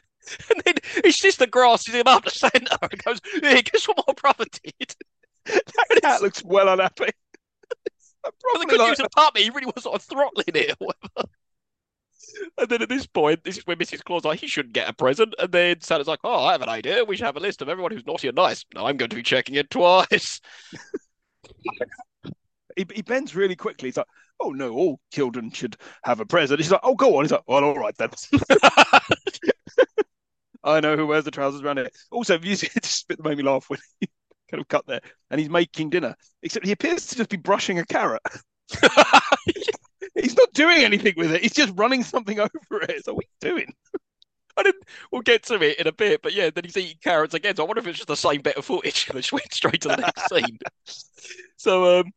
[0.50, 4.12] And then his sister grasses him up to Santa and goes, Here, guess what my
[4.12, 4.94] brother did?
[5.46, 7.06] that cat looks well unhappy.
[7.08, 7.12] But
[8.22, 9.44] they Probably couldn't like, use a puppy.
[9.44, 11.30] He really was sort of throttling it or whatever.
[12.58, 14.04] And then at this point, this is when Mrs.
[14.04, 15.34] Claus like, he shouldn't get a present.
[15.38, 17.04] And then Santa's like, oh, I have an idea.
[17.04, 18.64] We should have a list of everyone who's naughty and nice.
[18.74, 20.40] No, I'm going to be checking it twice.
[22.78, 23.88] He, he bends really quickly.
[23.88, 24.06] He's like,
[24.40, 26.60] oh no, all children should have a present.
[26.60, 27.24] He's like, oh, go on.
[27.24, 28.10] He's like, well, all right then.
[30.64, 31.90] I know who wears the trousers around here.
[32.10, 34.08] Also, you bit that made me laugh when he
[34.50, 37.78] kind of cut there, and he's making dinner, except he appears to just be brushing
[37.78, 38.22] a carrot.
[40.14, 41.42] He's not doing anything with it.
[41.42, 43.04] He's just running something over it.
[43.04, 43.72] So what are you doing?
[44.56, 47.34] I didn't, we'll get to it in a bit, but yeah, then he's eating carrots
[47.34, 47.54] again.
[47.54, 49.88] So I wonder if it's just the same bit of footage they went straight to
[49.88, 50.58] the next scene.
[51.56, 52.12] So, um,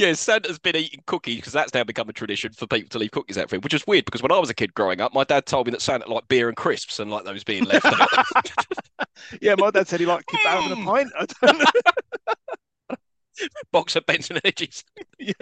[0.00, 3.10] yeah, Santa's been eating cookies because that's now become a tradition for people to leave
[3.10, 5.12] cookies out for him, which is weird because when I was a kid growing up,
[5.12, 7.84] my dad told me that Santa liked beer and crisps and like those being left
[7.86, 8.08] out.
[9.42, 10.84] Yeah, my dad said he liked kebab and a Mm.
[10.86, 11.12] pint.
[11.18, 12.96] I don't know.
[13.70, 14.82] box of Benson Edges.
[15.18, 15.32] Yeah.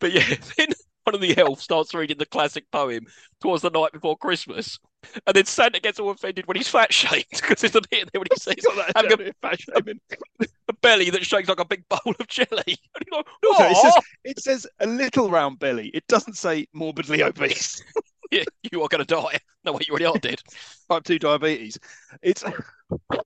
[0.00, 0.24] But yeah,
[0.56, 0.68] then
[1.04, 3.06] one of the elves starts reading the classic poem
[3.40, 4.78] towards the night before Christmas.
[5.26, 8.08] And then Santa gets all offended when he's fat shamed because there's a bit in
[8.12, 10.00] there when he says, He's got that Having a- German fat shaming.
[10.68, 12.48] a belly that shakes like a big bowl of jelly.
[12.66, 15.90] And he's like, Also, it says it says a little round belly.
[15.94, 17.82] It doesn't say morbidly obese.
[18.30, 19.38] yeah, you are going to die.
[19.64, 20.40] No, wait, you already are dead.
[20.90, 21.78] type 2 diabetes.
[22.22, 23.20] It's oh,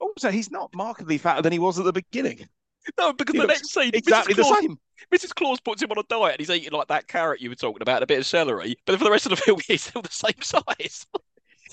[0.00, 2.48] also he's not markedly fatter than he was at the beginning.
[2.98, 4.36] No, because He the next scene, Exactly Mrs.
[4.36, 4.78] the same.
[5.12, 5.34] Mrs.
[5.34, 7.82] Claus puts him on a diet and he's eating like that carrot you were talking
[7.82, 8.76] about, a bit of celery.
[8.86, 11.06] But for the rest of the film, he's still the same size.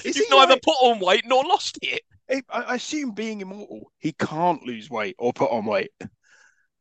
[0.03, 2.01] Is He's he neither like- put on weight nor lost it.
[2.29, 5.91] I I assume being immortal, he can't lose weight or put on weight.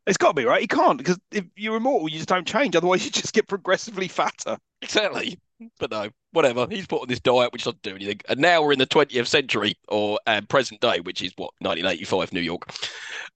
[0.07, 0.61] It's got to be right.
[0.61, 2.77] He can't because if you're immortal, you just don't change.
[2.77, 4.57] Otherwise, you just get progressively fatter.
[4.81, 5.39] Exactly.
[5.79, 6.67] But no, whatever.
[6.71, 8.21] He's put on this diet which doesn't do anything.
[8.29, 12.33] And now we're in the 20th century or um, present day, which is what, 1985
[12.33, 12.73] New York.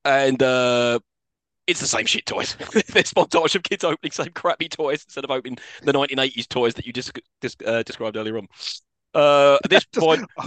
[0.05, 0.99] And uh,
[1.67, 2.57] it's the same shit toys.
[2.89, 6.87] There's montage of kids opening same crappy toys instead of opening the 1980s toys that
[6.87, 8.49] you dis- dis- uh, described earlier on.
[9.15, 10.25] Uh, at this Just- point,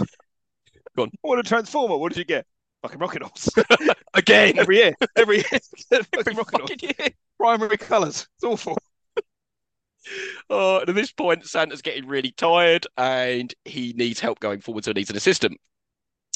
[0.96, 1.10] Go on.
[1.22, 1.96] What a transformer!
[1.96, 2.44] What did you get?
[2.82, 3.48] Fucking rocket horse.
[4.14, 5.60] again, every year, every year,
[6.14, 7.10] fucking fucking year.
[7.38, 8.26] Primary colours.
[8.36, 8.76] It's awful.
[10.50, 14.84] Uh, and at this point, Santa's getting really tired and he needs help going forward,
[14.84, 15.58] so he needs an assistant.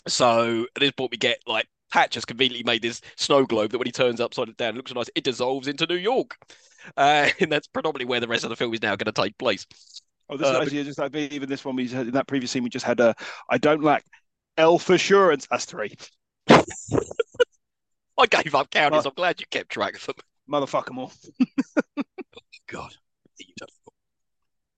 [0.09, 3.79] So at this point, we get like Patch has conveniently made this snow globe that
[3.79, 6.37] when he turns upside down, it looks nice, it dissolves into New York.
[6.97, 9.37] Uh, and that's predominantly where the rest of the film is now going to take
[9.39, 9.67] place.
[10.29, 12.51] Oh, this Uh, is actually just like even this one we had in that previous
[12.51, 13.15] scene we just had a
[13.49, 14.05] I don't lack
[14.57, 15.47] elf assurance.
[15.51, 15.95] That's three.
[18.19, 20.17] I gave up counting, Uh, so I'm glad you kept track of them.
[20.51, 21.11] Motherfucker more.
[22.67, 22.95] God.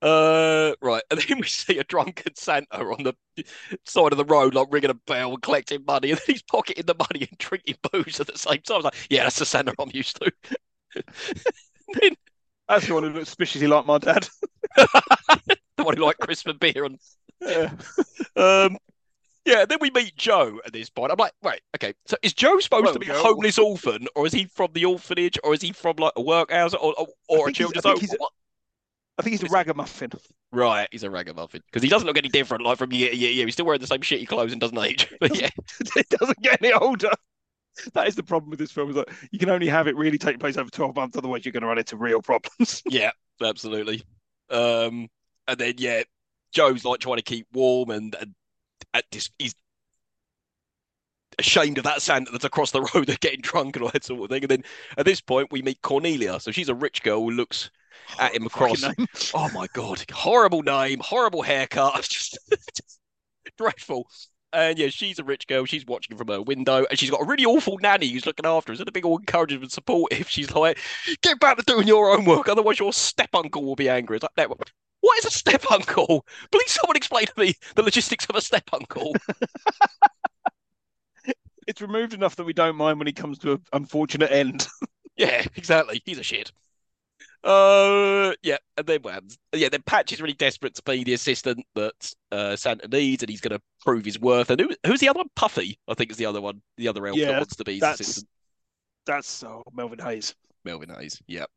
[0.05, 3.15] Uh, right, and then we see a drunken Santa on the
[3.87, 6.85] side of the road, like ringing a bell and collecting money, and then he's pocketing
[6.87, 8.75] the money and drinking booze at the same time.
[8.75, 10.31] I was like, yeah, that's the Santa I'm used to.
[12.01, 12.15] then
[12.69, 14.29] That's the one who looks suspiciously like my dad.
[14.77, 16.99] the one who liked crisp and beer, and
[17.41, 17.71] Yeah.
[18.37, 18.77] um,
[19.47, 19.65] yeah.
[19.65, 21.13] Then we meet Joe at this point.
[21.13, 21.95] I'm like, right, okay.
[22.07, 24.85] So is Joe supposed Well, to be a homeless orphan, or is he from the
[24.85, 27.81] orphanage, or is he from like a workhouse, or or, or a think he's- I
[27.83, 28.01] children's home?
[28.01, 28.15] he's?
[29.19, 30.11] I think he's a ragamuffin.
[30.53, 32.65] Right, he's a ragamuffin because he doesn't look any different.
[32.65, 33.47] Like from year to year, year.
[33.47, 35.13] he's still wearing the same shitty clothes and doesn't age.
[35.21, 35.51] But yeah,
[35.97, 37.11] it doesn't get any older.
[37.95, 38.91] That is the problem with this film.
[38.91, 41.53] Is that you can only have it really take place over twelve months, otherwise you're
[41.53, 42.83] going to run into real problems.
[42.89, 43.11] yeah,
[43.43, 44.03] absolutely.
[44.51, 45.09] Um,
[45.47, 46.03] and then yeah,
[46.53, 48.35] Joe's like trying to keep warm and, and
[48.93, 49.55] at this, he's
[51.39, 53.07] ashamed of that Santa that's across the road.
[53.07, 54.43] They're getting drunk and all that sort of thing.
[54.45, 54.65] And then
[54.99, 56.41] at this point, we meet Cornelia.
[56.41, 57.71] So she's a rich girl who looks
[58.19, 58.85] at him across.
[59.35, 63.01] Oh my god, horrible name, horrible haircut, just, just
[63.59, 64.09] dreadful.
[64.53, 65.65] and yeah, she's a rich girl.
[65.65, 68.71] She's watching from her window, and she's got a really awful nanny who's looking after
[68.71, 68.75] her.
[68.75, 70.79] Instead of big all encouraging and supportive, she's like,
[71.23, 74.25] "Get back to doing your own work, otherwise your step uncle will be angry." It's
[74.37, 74.49] like,
[75.01, 76.25] what is a step uncle?
[76.51, 79.15] Please, someone explain to me the logistics of a step uncle.
[81.67, 84.67] It's removed enough that we don't mind when he comes to an unfortunate end.
[85.17, 86.03] yeah, exactly.
[86.05, 86.53] He's a shit.
[87.43, 89.21] Uh, yeah, and then well,
[89.53, 93.29] yeah, then Patch is really desperate to be the assistant that uh, Santa needs, and
[93.29, 94.49] he's going to prove his worth.
[94.49, 95.29] And who, who's the other one?
[95.37, 96.63] Puffy, I think, is the other one.
[96.79, 98.29] The other elf Yeah, that wants to be his that's- assistant.
[99.07, 100.35] That's oh, Melvin Hayes.
[100.65, 101.21] Melvin Hayes.
[101.27, 101.51] Yep.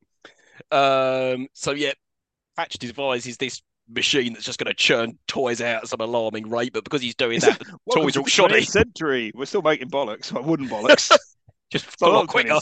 [0.71, 1.47] Um.
[1.53, 1.93] So yeah,
[2.57, 6.73] Patch devises this machine that's just going to churn toys out at some alarming rate,
[6.73, 7.61] but because he's doing that,
[7.93, 8.63] toys are all shoddy.
[8.63, 9.31] century.
[9.33, 11.15] We're still making bollocks, like wooden bollocks.
[11.69, 12.59] Just a lot quicker.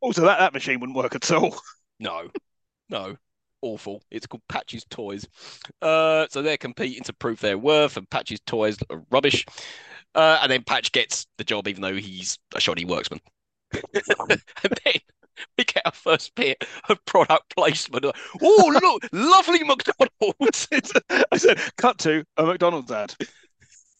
[0.00, 1.56] Also, that, that machine wouldn't work at all.
[2.00, 2.28] No,
[2.88, 3.16] no,
[3.60, 4.02] awful.
[4.10, 5.26] It's called Patch's Toys.
[5.80, 9.46] Uh, so they're competing to prove their worth, and Patch's Toys are rubbish.
[10.14, 13.20] Uh, and then Patch gets the job, even though he's a shoddy worksman.
[13.72, 14.94] and then
[15.58, 18.04] we get our first bit of product placement.
[18.42, 20.68] Oh, look, lovely McDonald's.
[21.32, 23.14] I said, cut to a McDonald's ad.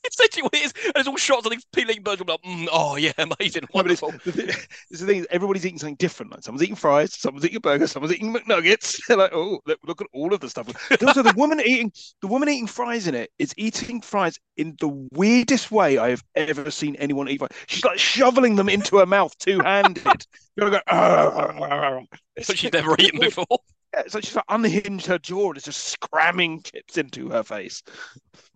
[0.04, 0.72] It's essentially what it is.
[0.84, 2.22] And it's all shots of these peeling burgers.
[2.22, 4.48] I'm like, mm, oh, yeah, amazing, No, it's, the, thing,
[4.90, 6.32] it's the thing is, everybody's eating something different.
[6.32, 9.00] Like someone's eating fries, someone's eating a burger, someone's eating McNuggets.
[9.08, 10.68] They're like, oh, look, look at all of the stuff.
[11.06, 14.88] Also, the woman eating the woman eating fries in it is eating fries in the
[15.12, 17.50] weirdest way I have ever seen anyone eat fries.
[17.68, 20.26] She's like shoveling them into her mouth two handed.
[20.56, 22.02] You're going, "Arr."
[22.36, 23.46] It's But she's like- never eaten before.
[23.92, 27.42] Yeah, it's like she's like unhinged her jaw and is just scramming chips into her
[27.42, 27.82] face.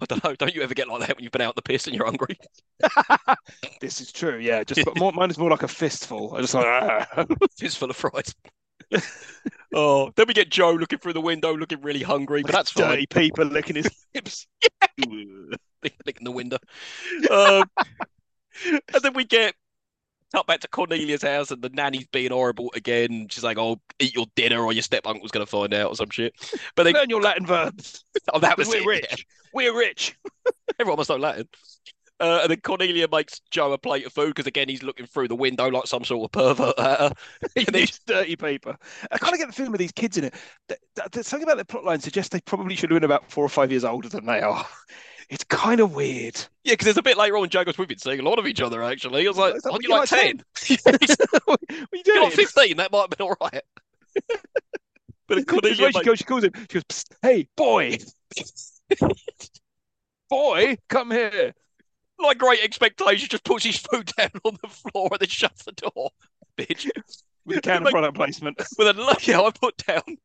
[0.00, 0.34] I don't know.
[0.34, 2.38] Don't you ever get like that when you've been out the piss and you're hungry?
[3.80, 4.64] This is true, yeah.
[4.64, 6.34] Just but more, mine is more like a fistful.
[6.34, 7.26] I just like "Arr."
[7.58, 8.34] fistful of fries.
[9.74, 12.88] oh, then we get Joe looking through the window, looking really hungry, but that's fine.
[12.90, 14.46] dirty people licking his lips.
[14.98, 16.58] Licking the window.
[17.30, 17.64] Um,
[18.64, 19.54] and then we get
[20.36, 23.26] cut back to Cornelia's house, and the nanny's being horrible again.
[23.30, 25.96] She's like, "Oh, eat your dinner, or your step uncle's going to find out, or
[25.96, 26.34] some shit."
[26.74, 28.04] But they, Learn your Latin verbs.
[28.34, 28.86] oh, that was We're it.
[28.86, 29.06] rich.
[29.10, 29.16] yeah.
[29.54, 30.14] We're rich.
[30.78, 31.48] Everyone must know Latin.
[32.18, 35.28] Uh, and then Cornelia makes Joe a plate of food because again he's looking through
[35.28, 37.12] the window like some sort of pervert at her.
[37.56, 38.76] And dirty paper.
[39.10, 40.34] I kind of get the feeling with these kids in it.
[40.68, 43.30] That, that, that something about the plot line suggests they probably should have been about
[43.30, 44.64] four or five years older than they are.
[45.28, 46.36] It's kind of weird.
[46.62, 48.46] Yeah, because there's a bit later on, Joe goes, "We've been seeing a lot of
[48.46, 50.40] each other actually." I was like, "Aren't you like ten?
[50.84, 52.30] what are you You're doing?
[52.30, 52.76] fifteen.
[52.76, 53.62] That might have been all right."
[55.26, 56.52] But It's Cornelia, she, goes, she calls him.
[56.54, 57.98] She goes, "Psst, "Hey, boy,
[60.30, 61.52] boy, come here."
[62.18, 65.72] Like great expectations, just puts his food down on the floor and then shuts the
[65.72, 66.10] door.
[66.56, 66.88] Bitch.
[67.44, 68.60] With a can of product placement.
[68.78, 70.18] With a lucky I put down.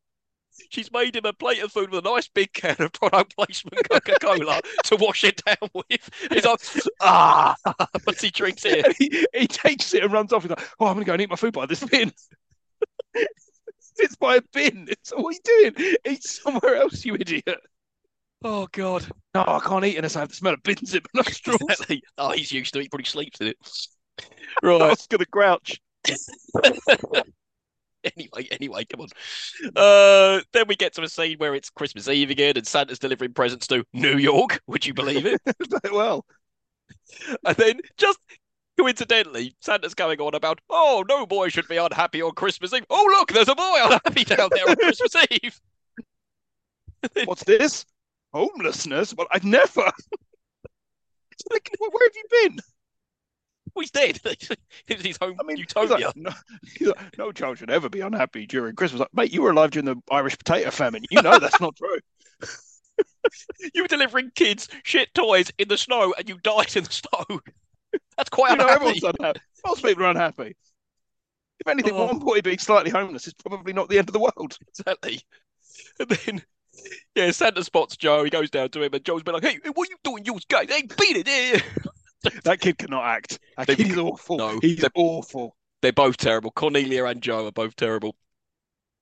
[0.69, 3.89] She's made him a plate of food with a nice big can of product placement
[3.89, 6.09] Coca Cola to wash it down with.
[6.31, 6.59] He's like,
[7.01, 7.55] ah,
[8.07, 8.95] once he drinks it.
[8.97, 10.43] He, he takes it and runs off.
[10.43, 12.11] He's like, "Oh, I'm gonna go and eat my food by this bin."
[13.97, 14.87] It's by a bin.
[14.89, 15.95] It's what are you doing?
[16.07, 17.59] Eat somewhere else, you idiot.
[18.43, 19.07] Oh, God.
[19.35, 21.61] No, I can't eat unless I have the smell of bins in my nostrils.
[21.69, 22.01] Exactly.
[22.17, 22.83] Oh, he's used to it.
[22.83, 23.57] He probably sleeps in it.
[24.63, 24.89] I Right.
[24.89, 25.79] was gonna grouch.
[28.17, 29.07] anyway, anyway, come on.
[29.75, 33.33] Uh, then we get to a scene where it's Christmas Eve again and Santa's delivering
[33.33, 34.61] presents to New York.
[34.67, 35.41] Would you believe it?
[35.91, 36.25] well,
[37.45, 38.19] And then just
[38.77, 42.85] coincidentally, Santa's going on about, oh, no boy should be unhappy on Christmas Eve.
[42.89, 45.59] Oh, look, there's a boy unhappy down there on Christmas Eve.
[47.23, 47.85] what's this?
[48.33, 49.13] Homelessness?
[49.15, 49.91] Well, I've never.
[51.49, 52.59] Like, where have you been?
[53.75, 54.19] Oh, he's dead.
[54.85, 56.07] His home I mean, he's utopia.
[56.07, 56.31] like, no,
[56.77, 58.99] he's like, no child should ever be unhappy during Christmas.
[58.99, 61.03] Like, mate, you were alive during the Irish potato famine.
[61.09, 61.97] You know that's not true.
[63.73, 67.39] You were delivering kids shit toys in the snow and you died in the snow.
[68.17, 69.39] That's quite You know everyone's unhappy.
[69.65, 70.55] Most people are unhappy.
[71.59, 72.05] If anything, Oh.
[72.07, 74.57] one boy being slightly homeless is probably not the end of the world.
[74.67, 75.21] Exactly.
[75.99, 76.41] And then,
[77.15, 78.23] yeah, Santa spots Joe.
[78.23, 80.37] He goes down to him, and Joe's been like, "Hey, what are you doing, you
[80.49, 80.67] guys?
[80.67, 81.59] they beat it!" eh?"
[82.43, 83.39] That kid cannot act.
[83.57, 84.37] That They- kid awful.
[84.37, 85.55] No, He's they- awful.
[85.81, 86.51] They're both terrible.
[86.51, 88.15] Cornelia and Joe are both terrible.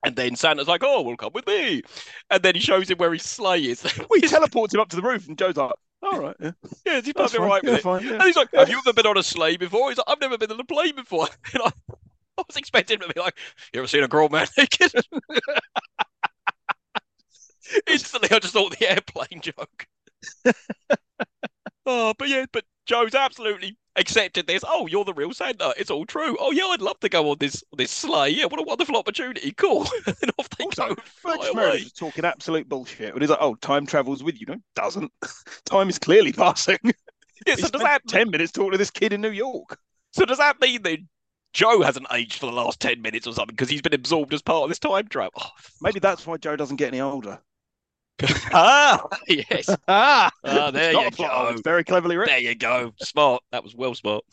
[0.05, 1.81] And then Santa's like, "Oh, well, come with me."
[2.29, 3.83] And then he shows him where his sleigh is.
[3.97, 6.51] Well, he teleports him up to the roof, and Joe's like, "All right, yeah,
[6.85, 7.81] yeah, he's perfectly right yeah, it.
[7.81, 10.07] fine, yeah." And he's like, "Have you ever been on a sleigh before?" He's like,
[10.07, 11.71] "I've never been on a plane before." And I,
[12.37, 13.35] I was expecting him to be like,
[13.73, 14.93] "You ever seen a grown man naked?"
[17.87, 19.87] Instantly, I just thought the airplane joke.
[21.85, 24.63] oh, but yeah, but Joe's absolutely accepted this.
[24.67, 25.73] Oh, you're the real Santa.
[25.77, 26.37] It's all true.
[26.39, 28.29] Oh yeah, I'd love to go on this this sleigh.
[28.29, 29.51] Yeah, what a wonderful opportunity.
[29.53, 29.85] Cool.
[30.07, 30.95] and off they Also, go.
[31.05, 33.13] Fletch fly Meredith talking absolute bullshit.
[33.13, 35.11] When he's like, "Oh, time travels with you." No, it doesn't.
[35.65, 36.77] time is clearly passing.
[37.47, 39.77] Yeah, He so does that ten minutes talking to this kid in New York.
[40.11, 40.99] so does that mean that
[41.53, 44.41] Joe hasn't aged for the last ten minutes or something because he's been absorbed as
[44.41, 45.31] part of this time trap?
[45.39, 45.49] Oh,
[45.81, 47.39] Maybe that's why Joe doesn't get any older.
[48.53, 49.69] ah, yes.
[49.87, 51.49] Ah, Ah, there you a go.
[51.51, 52.33] It's very cleverly written.
[52.33, 52.91] There you go.
[53.01, 53.41] Smart.
[53.51, 54.23] That was well smart.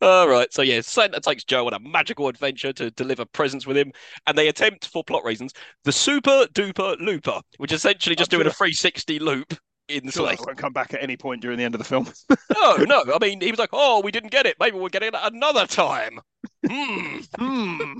[0.00, 0.52] All right.
[0.52, 3.92] So yeah, Santa takes Joe on a magical adventure to deliver presents with him,
[4.26, 5.52] and they attempt, for plot reasons,
[5.84, 9.54] the super duper looper, which is essentially just I'm doing a sure- 360 loop
[9.88, 11.84] in the Sure, that won't come back at any point during the end of the
[11.84, 12.12] film.
[12.58, 13.04] No, no.
[13.14, 14.56] I mean, he was like, "Oh, we didn't get it.
[14.58, 16.18] Maybe we'll get it another time."
[16.66, 17.18] Hmm.
[17.38, 17.98] Hmm.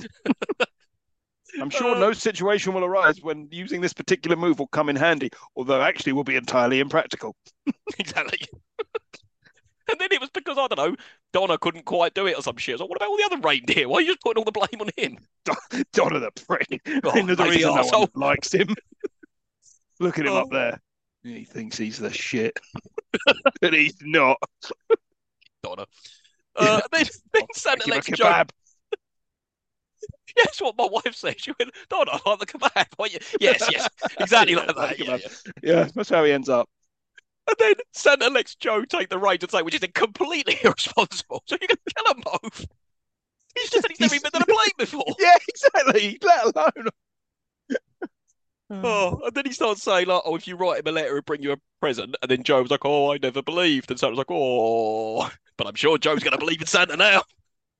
[1.60, 5.30] I'm sure no situation will arise when using this particular move will come in handy,
[5.56, 7.34] although actually will be entirely impractical.
[7.98, 8.38] exactly.
[9.90, 10.96] and then it was because I don't know,
[11.32, 12.72] Donner couldn't quite do it or some shit.
[12.72, 13.88] I was like, what about all the other reindeer?
[13.88, 15.18] Why are you just putting all the blame on him?
[15.92, 16.80] Donner the prick.
[17.04, 18.68] Oh, I know the lazy reason no one likes him.
[20.00, 20.38] Look at him Oh.
[20.42, 20.80] up there.
[21.22, 22.56] He thinks he's the shit.
[23.60, 24.36] but he's not.
[25.62, 25.86] Donner.
[26.54, 28.46] Uh, then, then Santa Give a
[30.36, 30.44] lets Joe.
[30.44, 30.44] kebab.
[30.44, 31.40] Yeah, that's what my wife said.
[31.40, 32.86] She went, Donna, I like the kebab.
[33.40, 33.88] Yes, yes,
[34.20, 34.98] exactly like that.
[34.98, 35.28] Yeah, yeah.
[35.62, 36.68] Yeah, that's how he ends up.
[37.48, 41.42] And then Santa lets Joe take the reins and say, which is completely irresponsible.
[41.46, 42.66] So you can kill them both.
[43.54, 45.04] He's just he's never even done a plane before.
[45.18, 46.18] Yeah, exactly.
[46.22, 46.88] Let alone.
[48.68, 51.22] Oh, and then he starts saying like, "Oh, if you write him a letter, he'll
[51.22, 54.10] bring you a present." And then Joe was like, "Oh, I never believed." And Santa
[54.10, 57.22] was like, "Oh," but I'm sure Joe's going to believe in Santa now.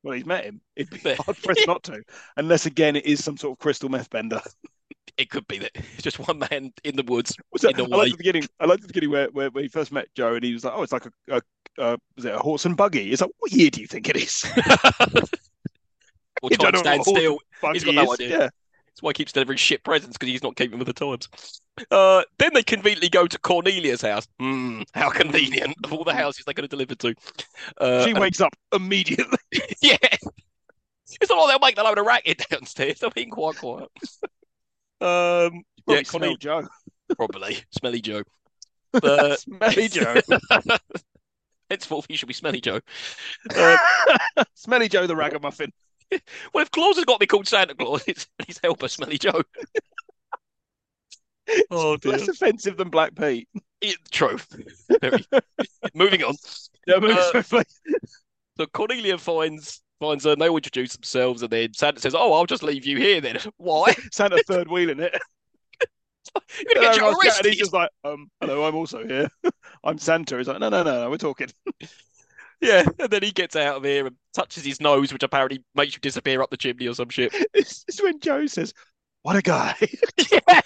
[0.07, 0.61] Well, he's met him.
[0.77, 2.01] It'd be hard pressed not to,
[2.37, 4.40] unless again it is some sort of crystal meth bender.
[5.19, 7.35] It could be that it's just one man in the woods.
[7.51, 8.11] Was that, I like way.
[8.11, 8.47] the beginning.
[8.61, 10.75] I like the beginning where, where, where he first met Joe, and he was like,
[10.77, 11.42] "Oh, it's like a, a,
[11.79, 14.16] a was it a horse and buggy?" It's like, what year do you think it
[14.16, 14.42] is?
[16.42, 17.38] Don't time stand what a horse still.
[17.73, 18.38] He's got no idea.
[18.38, 18.49] Yeah,
[18.96, 21.28] That's why he keeps delivering shit presents because he's not keeping with the times.
[21.90, 24.26] Uh, then they conveniently go to Cornelia's house.
[24.40, 27.14] Hmm, how convenient of all the houses they're going to deliver to.
[27.78, 29.37] Uh, she and- wakes up immediately.
[29.82, 29.98] yeah.
[30.00, 33.00] It's not like they'll make the load of racket downstairs.
[33.00, 33.90] They're being quite quiet.
[35.02, 36.66] Um, yeah, Cornelia, Joe.
[37.16, 38.22] probably smelly Joe.
[38.94, 40.18] Uh, Smelly Joe.
[41.70, 42.80] henceforth, he should be smelly Joe.
[43.54, 43.76] Uh,
[44.54, 45.70] Smelly Joe the ragamuffin.
[46.53, 49.42] well, if Claus has got to be called Santa Claus, it's his helper, Smelly Joe.
[51.71, 52.12] oh dear.
[52.12, 53.49] Less offensive than Black Pete.
[53.81, 54.38] It- true.
[55.01, 55.25] Very.
[55.95, 56.35] Moving on.
[56.87, 57.64] Yeah, move Uh, swiftly.
[58.57, 60.33] So Cornelia finds finds her.
[60.33, 63.21] and They all introduce themselves, and then Santa says, "Oh, I'll just leave you here
[63.21, 63.95] then." Why?
[64.12, 65.14] Santa third wheeling it.
[66.59, 67.47] You're gonna get Joe Everyone's chatting, arrested.
[67.47, 69.29] He's just like, um, hello, I'm also here.
[69.85, 70.37] I'm Santa.
[70.37, 71.49] He's like, no, no, no, no, we're talking.
[72.61, 75.95] Yeah, and then he gets out of here and touches his nose, which apparently makes
[75.95, 77.35] you disappear up the chimney or some shit.
[77.55, 78.73] It's, it's when Joe says,
[79.23, 79.77] what a guy.
[80.31, 80.61] Yeah.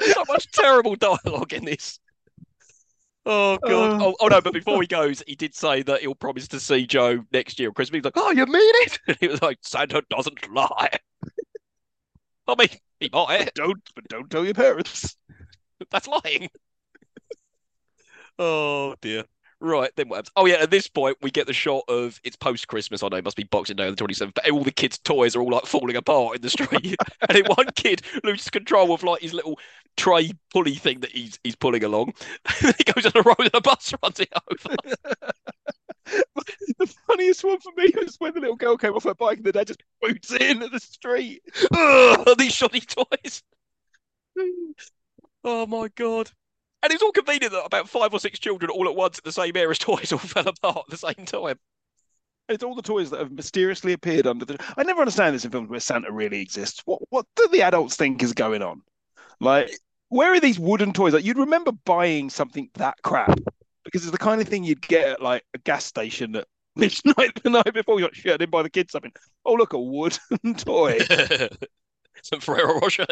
[0.00, 2.00] so much terrible dialogue in this.
[3.26, 4.00] Oh god.
[4.00, 4.04] Uh.
[4.06, 6.86] oh, oh no, but before he goes, he did say that he'll promise to see
[6.86, 7.98] Joe next year at Christmas.
[7.98, 10.98] He's like, "Oh, you mean it?" And he was like, "Santa doesn't lie."
[12.48, 12.68] I mean,
[13.00, 13.52] he might.
[13.54, 15.16] don't, but don't tell your parents.
[15.90, 16.48] That's lying.
[18.38, 19.24] Oh dear.
[19.60, 20.32] Right, then what happens?
[20.36, 23.02] Oh yeah, at this point we get the shot of it's post Christmas.
[23.02, 25.34] I know it must be Boxing Day on the 27th, but all the kids' toys
[25.34, 26.70] are all like falling apart in the street.
[27.28, 29.58] and then one kid loses control of like his little
[29.96, 32.12] tray pulley thing that he's he's pulling along.
[32.62, 34.76] and he goes on a road and a bus runs it over.
[36.78, 39.46] The funniest one for me was when the little girl came off her bike and
[39.46, 41.42] the dad just boots it into the street.
[41.72, 43.42] Ugh, these shoddy toys.
[45.44, 46.30] Oh my god.
[46.82, 49.32] And it's all convenient that about five or six children all at once at the
[49.32, 51.58] same area's toys all fell apart at the same time.
[52.48, 54.56] It's all the toys that have mysteriously appeared under the.
[54.76, 56.82] I never understand this in films where Santa really exists.
[56.86, 58.80] What what do the adults think is going on?
[59.40, 59.70] Like,
[60.08, 61.12] where are these wooden toys?
[61.12, 63.38] Like, you'd remember buying something that crap
[63.84, 66.46] because it's the kind of thing you'd get at like a gas station at
[66.76, 68.92] midnight the night before you got shut in by the kids.
[68.92, 69.12] Something.
[69.44, 70.98] Oh, look, a wooden toy
[72.22, 73.06] Some Ferrero Rocher.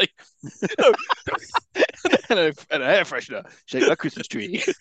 [2.29, 4.63] and, a, and a hair freshener shaped like a Christmas tree.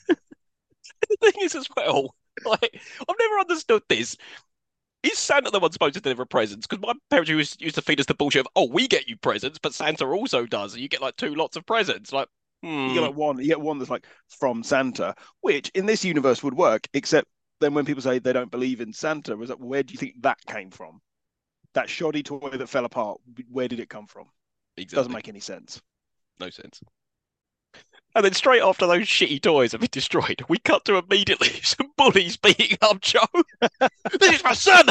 [1.09, 2.15] The thing is, as well,
[2.45, 4.17] like I've never understood this.
[5.03, 6.67] Is Santa the one supposed to deliver presents?
[6.67, 9.17] Because my parents used, used to feed us the bullshit of, oh, we get you
[9.17, 12.13] presents, but Santa also does, and you get like two lots of presents.
[12.13, 12.29] Like,
[12.63, 12.89] hmm.
[12.89, 16.43] You get like one, you get one that's like from Santa, which in this universe
[16.43, 17.29] would work, except
[17.61, 20.23] then when people say they don't believe in Santa, was like, where do you think
[20.23, 21.01] that came from?
[21.75, 23.21] That shoddy toy that fell apart,
[23.51, 24.27] where did it come from?
[24.77, 24.97] exactly.
[24.97, 25.81] Doesn't make any sense.
[26.41, 26.81] no sense.
[28.17, 31.93] And then straight after those shitty toys have been destroyed, we cut to immediately some
[31.99, 33.21] bullies beating up Joe.
[34.19, 34.87] this is my son.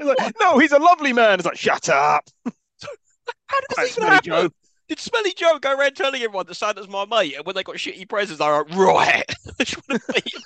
[0.00, 1.38] Like, no, he's a lovely man.
[1.38, 2.28] It's like, shut up.
[2.44, 4.24] How did this even happen?
[4.24, 4.48] Joe.
[4.88, 7.76] Did Smelly Joe go around telling everyone that Santa's my mate, and when they got
[7.76, 9.24] shitty presents, they're like, right,
[9.60, 10.42] I just want to meet him.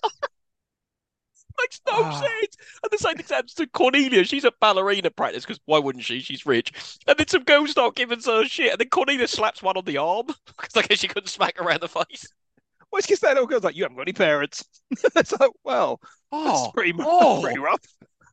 [1.60, 2.20] Makes no Ah.
[2.20, 2.56] sense.
[2.82, 4.24] And the same thing happens to Cornelia.
[4.24, 6.20] She's at ballerina practice because why wouldn't she?
[6.20, 6.72] She's rich.
[7.06, 9.96] And then some girls start giving her shit, and then Cornelia slaps one on the
[9.98, 12.28] arm because I guess she couldn't smack her around the face.
[12.92, 14.64] Well, it's because that little girl's like, you haven't got any parents.
[15.16, 16.00] it's like, well,
[16.30, 17.40] that's Oh, pretty, oh.
[17.42, 17.80] pretty rough.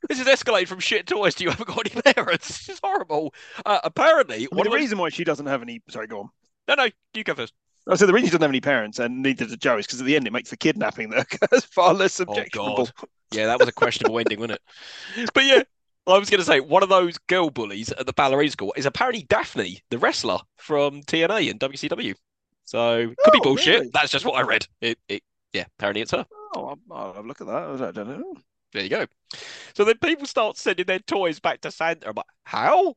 [0.09, 2.47] this is escalated from shit toys to you haven't got any parents.
[2.49, 3.33] This is horrible.
[3.65, 4.77] Uh, apparently, I mean, one the of the...
[4.77, 5.81] reason why she doesn't have any.
[5.89, 6.29] Sorry, go on.
[6.67, 7.53] no, no, you go first.
[7.85, 9.85] Oh, I said the reason she doesn't have any parents, and neither does Joe, is
[9.85, 12.87] because at the end it makes the kidnapping that occurs far less Oh objectionable.
[12.87, 12.91] God,
[13.31, 14.59] yeah, that was a questionable ending, wasn't
[15.17, 15.31] it?
[15.33, 15.63] But yeah,
[16.07, 18.85] I was going to say one of those girl bullies at the ballerina school is
[18.85, 22.15] apparently Daffney, the wrestler from TNA and WCW.
[22.65, 23.83] So could be Oh, bullshit.
[23.83, 23.89] really?
[23.93, 24.67] That's just what I read.
[24.81, 25.23] It, it,
[25.53, 26.25] yeah, apparently it's her.
[26.55, 27.81] Oh, I'll, I'll have a look at that.
[27.81, 28.35] I don't know.
[28.73, 29.05] There you go.
[29.75, 32.07] So then people start sending their toys back to Santa.
[32.07, 32.95] I'm like, how?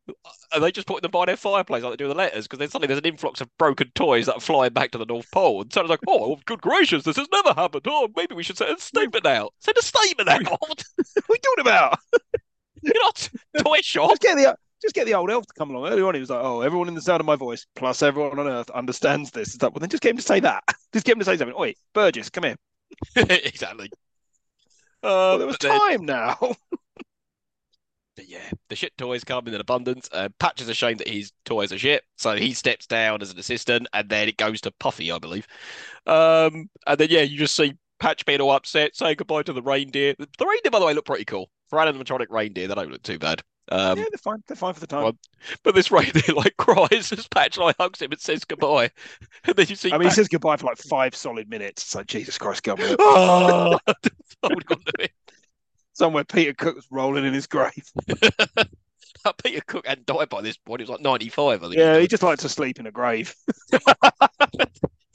[0.52, 2.46] Are they just putting them by their fireplace like they do the letters?
[2.46, 5.06] Because then suddenly there's an influx of broken toys that are flying back to the
[5.06, 5.62] North Pole.
[5.62, 7.84] And Santa's like, oh, good gracious, this has never happened.
[7.86, 9.52] Oh, maybe we should send a statement out.
[9.60, 10.42] Send a statement out.
[10.60, 10.84] What
[11.16, 11.98] are we talking about?
[12.82, 13.28] You're not
[13.64, 14.10] toy shop.
[14.10, 15.90] Just get the just get the old elf to come along.
[15.90, 18.38] Earlier on, he was like, "Oh, everyone in the sound of my voice, plus everyone
[18.38, 20.62] on Earth, understands this." It's like, well, then just get him to say that.
[20.92, 21.56] Just get him to say something.
[21.58, 22.56] Oi, Burgess, come here.
[23.16, 23.90] exactly.
[25.02, 26.38] Well, Uh, there was then- time now.
[28.16, 30.08] But yeah, the shit toys come in an abundance.
[30.10, 33.38] Uh, Patch is ashamed that his toys are shit, so he steps down as an
[33.38, 35.46] assistant, and then it goes to Puffy, I believe.
[36.06, 39.60] Um, and then yeah, you just see Patch being all upset, saying goodbye to the
[39.60, 40.14] reindeer.
[40.18, 41.50] The reindeer, by the way, look pretty cool.
[41.68, 43.42] For animatronic reindeer, they don't look too bad.
[43.70, 44.42] Um, yeah, they're fine.
[44.46, 45.02] They're fine for the time.
[45.02, 45.18] Well,
[45.62, 48.90] but this reindeer like cries as Patch like hugs him and says goodbye,
[49.44, 51.82] and then you see I mean, he says goodbye for like five solid minutes.
[51.82, 52.76] It's like Jesus Christ, on.
[52.80, 53.78] oh,
[54.42, 55.12] holding on to it.
[55.92, 57.72] Somewhere Peter Cook's rolling in his grave.
[59.42, 60.80] Peter Cook hadn't died by this point.
[60.80, 61.76] He was like 95, I think.
[61.76, 63.34] Yeah, he just likes to sleep in a grave.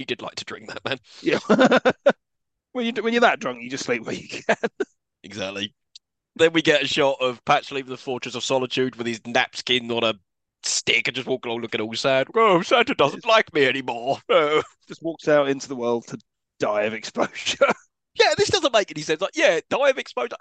[0.01, 0.97] He did like to drink that, man.
[1.21, 1.37] Yeah.
[2.71, 4.55] when you when you're that drunk, you just sleep where you can.
[5.23, 5.75] Exactly.
[6.35, 9.91] Then we get a shot of Patch leaving the Fortress of Solitude with his napkin
[9.91, 10.13] on a
[10.63, 12.27] stick and just walking along looking all sad.
[12.35, 14.19] Oh, Santa doesn't like me anymore.
[14.29, 14.61] Oh.
[14.87, 16.17] Just walks out into the world to
[16.59, 17.65] die of exposure.
[18.19, 19.21] Yeah, this doesn't make any sense.
[19.21, 20.35] Like, yeah, die of exposure.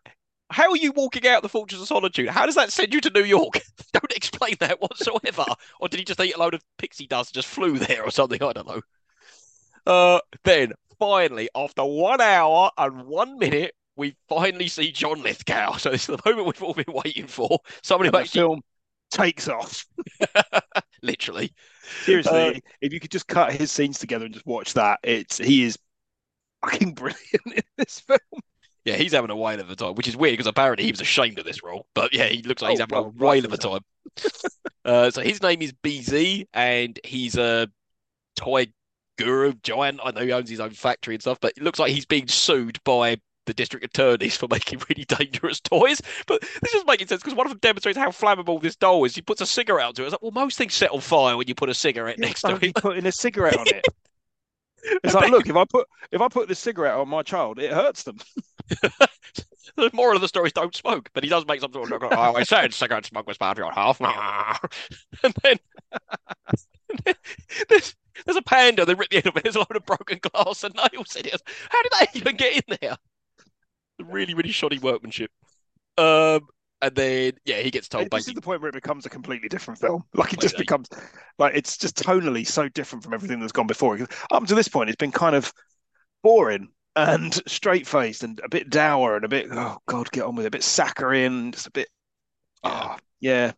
[0.50, 2.28] How are you walking out of the Fortress of Solitude?
[2.28, 3.60] How does that send you to New York?
[3.92, 5.44] Don't explain that whatsoever.
[5.78, 8.10] or did he just eat a load of pixie dust and just flew there or
[8.10, 8.42] something?
[8.42, 8.80] I don't know.
[9.86, 15.76] Uh, then finally, after one hour and one minute, we finally see John Lithgow.
[15.78, 17.58] So this is the moment we've all been waiting for.
[17.82, 18.62] Somebody the actually, film
[19.10, 19.84] takes off.
[21.02, 21.52] literally,
[22.04, 25.38] Seriously, Uh, if you could just cut his scenes together and just watch that, it's
[25.38, 25.78] he is
[26.64, 28.18] fucking brilliant in this film.
[28.84, 31.00] yeah, he's having a whale of a time, which is weird because apparently he was
[31.00, 31.86] ashamed of this role.
[31.94, 33.80] But yeah, he looks like he's Oh, having well, a whale of a time.
[34.84, 37.68] uh, so his name is BZ, and he's a
[38.36, 38.68] toy
[39.18, 40.00] guru giant.
[40.04, 42.28] I know he owns his own factory and stuff, but it looks like he's being
[42.28, 46.00] sued by the district attorneys for making really dangerous toys.
[46.26, 49.14] But this is making sense because one of them demonstrates how flammable this doll is.
[49.14, 50.06] He puts a cigarette out to it.
[50.06, 52.58] It's like, well, most things set on fire when you put a cigarette next to
[52.60, 52.74] it.
[52.74, 53.84] putting a cigarette on it.
[55.04, 57.70] It's like, look, if I put if I put this cigarette on my child, it
[57.70, 58.16] hurts them.
[59.76, 62.02] The moral of the story is don't smoke, but he does make some sort of.
[62.02, 64.00] Oh, I said cigarette smoke was bad for your health.
[64.00, 65.58] and then,
[65.92, 67.14] and then
[67.68, 68.84] there's, there's a panda.
[68.84, 69.44] They rip the end of it.
[69.44, 71.42] There's a load of broken glass and nails in it.
[71.68, 72.96] How did that even get in there?
[74.04, 75.30] Really, really shoddy workmanship.
[75.98, 76.46] Um,
[76.82, 79.48] and then yeah, he gets told this is the point where it becomes a completely
[79.48, 80.04] different film.
[80.14, 80.88] Like it just becomes
[81.38, 83.98] like it's just tonally so different from everything that's gone before.
[84.30, 85.52] Up to this point, it's been kind of
[86.22, 90.34] boring and straight faced and a bit dour and a bit oh god, get on
[90.36, 91.88] with it, a bit saccharine, just a bit
[92.64, 92.70] Yeah.
[92.72, 93.52] ah yeah.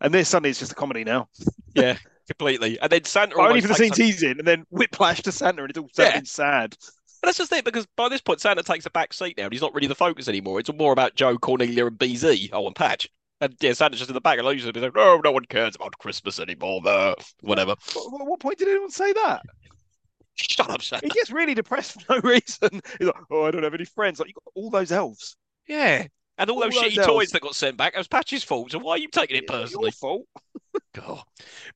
[0.00, 1.28] And this suddenly it's just a comedy now,
[1.74, 1.96] Yeah,
[2.28, 2.78] completely.
[2.78, 5.70] And then Santa only for the scenes he's in, and then whiplash to Santa, and
[5.70, 6.20] it's all Yeah.
[6.24, 6.76] sad.
[7.22, 9.52] And that's just it, because by this point, Santa takes a back seat now, and
[9.52, 10.60] he's not really the focus anymore.
[10.60, 12.50] It's more about Joe, Cornelia, and BZ.
[12.52, 13.08] Oh, and Patch.
[13.40, 15.98] And yeah, Santa's just in the back, and usually like, "No, no one cares about
[15.98, 17.74] Christmas anymore." Uh, whatever.
[17.94, 19.42] What, what point did anyone say that?
[20.34, 21.06] Shut up, Santa.
[21.06, 22.80] He gets really depressed for no reason.
[22.98, 25.36] He's like, "Oh, I don't have any friends." Like you got all those elves.
[25.66, 26.06] Yeah.
[26.38, 27.06] And all, All those those shitty elves.
[27.08, 28.70] toys that got sent back, it was Patch's fault.
[28.70, 29.86] So why are you taking it not personally?
[29.86, 30.26] Your fault.
[30.94, 31.22] God.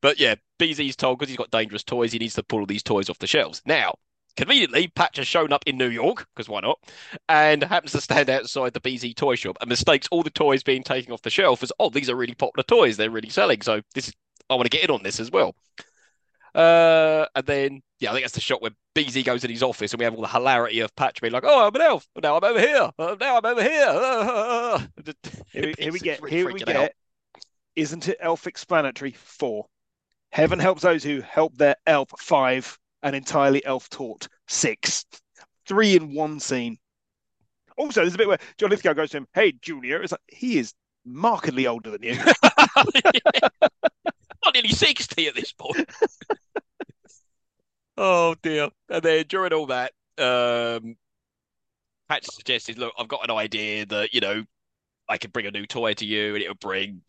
[0.02, 2.82] But yeah, BZ's told because he's got dangerous toys, he needs to pull all these
[2.82, 3.62] toys off the shelves.
[3.64, 3.94] Now,
[4.36, 6.78] conveniently, Patch has shown up in New York, because why not?
[7.28, 10.82] And happens to stand outside the BZ toy shop and mistakes all the toys being
[10.82, 12.96] taken off the shelf as, oh, these are really popular toys.
[12.96, 13.62] They're really selling.
[13.62, 14.14] So this is,
[14.48, 15.54] I want to get in on this as well.
[16.54, 19.92] Uh, and then, yeah, I think that's the shot where BZ goes in his office
[19.92, 22.08] and we have all the hilarity of Patch being like, oh, I'm an elf.
[22.20, 22.90] Now I'm over here.
[22.98, 24.88] Uh, now I'm over here.
[25.52, 26.24] Here we, here we get.
[26.28, 26.90] Here we freaking out.
[26.90, 26.94] get.
[27.76, 29.12] Isn't it elf explanatory?
[29.12, 29.66] Four.
[30.32, 32.08] Heaven helps those who help their elf.
[32.18, 34.28] Five, and entirely elf taught.
[34.48, 35.04] Six,
[35.66, 36.78] three in one scene.
[37.76, 40.58] Also, there's a bit where John Lithgow goes to him, "Hey, Junior." It's like he
[40.58, 40.74] is
[41.04, 42.18] markedly older than you.
[44.44, 45.88] Not nearly 60 at this point.
[47.96, 48.70] oh dear.
[48.88, 50.96] And then during all that, um,
[52.08, 54.44] Patch suggested, look, I've got an idea that, you know,
[55.08, 57.02] I could bring a new toy to you and it'll bring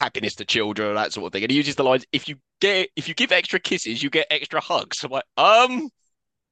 [0.00, 1.42] happiness to children, or that sort of thing.
[1.42, 4.26] And he uses the lines, if you get if you give extra kisses, you get
[4.30, 5.02] extra hugs.
[5.04, 5.88] I'm like, um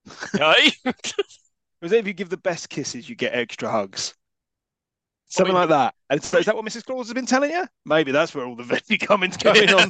[0.35, 0.73] okay.
[1.83, 4.15] Was it if you give the best kisses, you get extra hugs?
[5.29, 5.95] Something like that.
[6.11, 6.85] And so is that what Mrs.
[6.85, 7.65] Claus has been telling you?
[7.87, 9.89] Maybe that's where all the Vendy comments going on.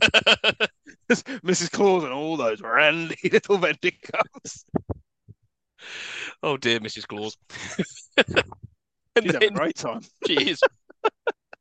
[1.08, 1.70] Mrs.
[1.70, 4.66] Claus and all those randy little Vendy comments.
[6.42, 7.06] oh dear, Mrs.
[7.06, 7.38] Claus.
[8.18, 8.44] and
[9.22, 10.02] She's then, a great time.
[10.26, 10.60] She is.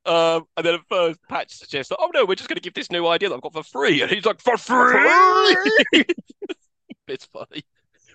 [0.06, 2.92] Um, and then at first, Patch suggests, "Oh no, we're just going to give this
[2.92, 5.06] new idea that I've got for free," and he's like, "For free."
[7.08, 7.64] it's funny.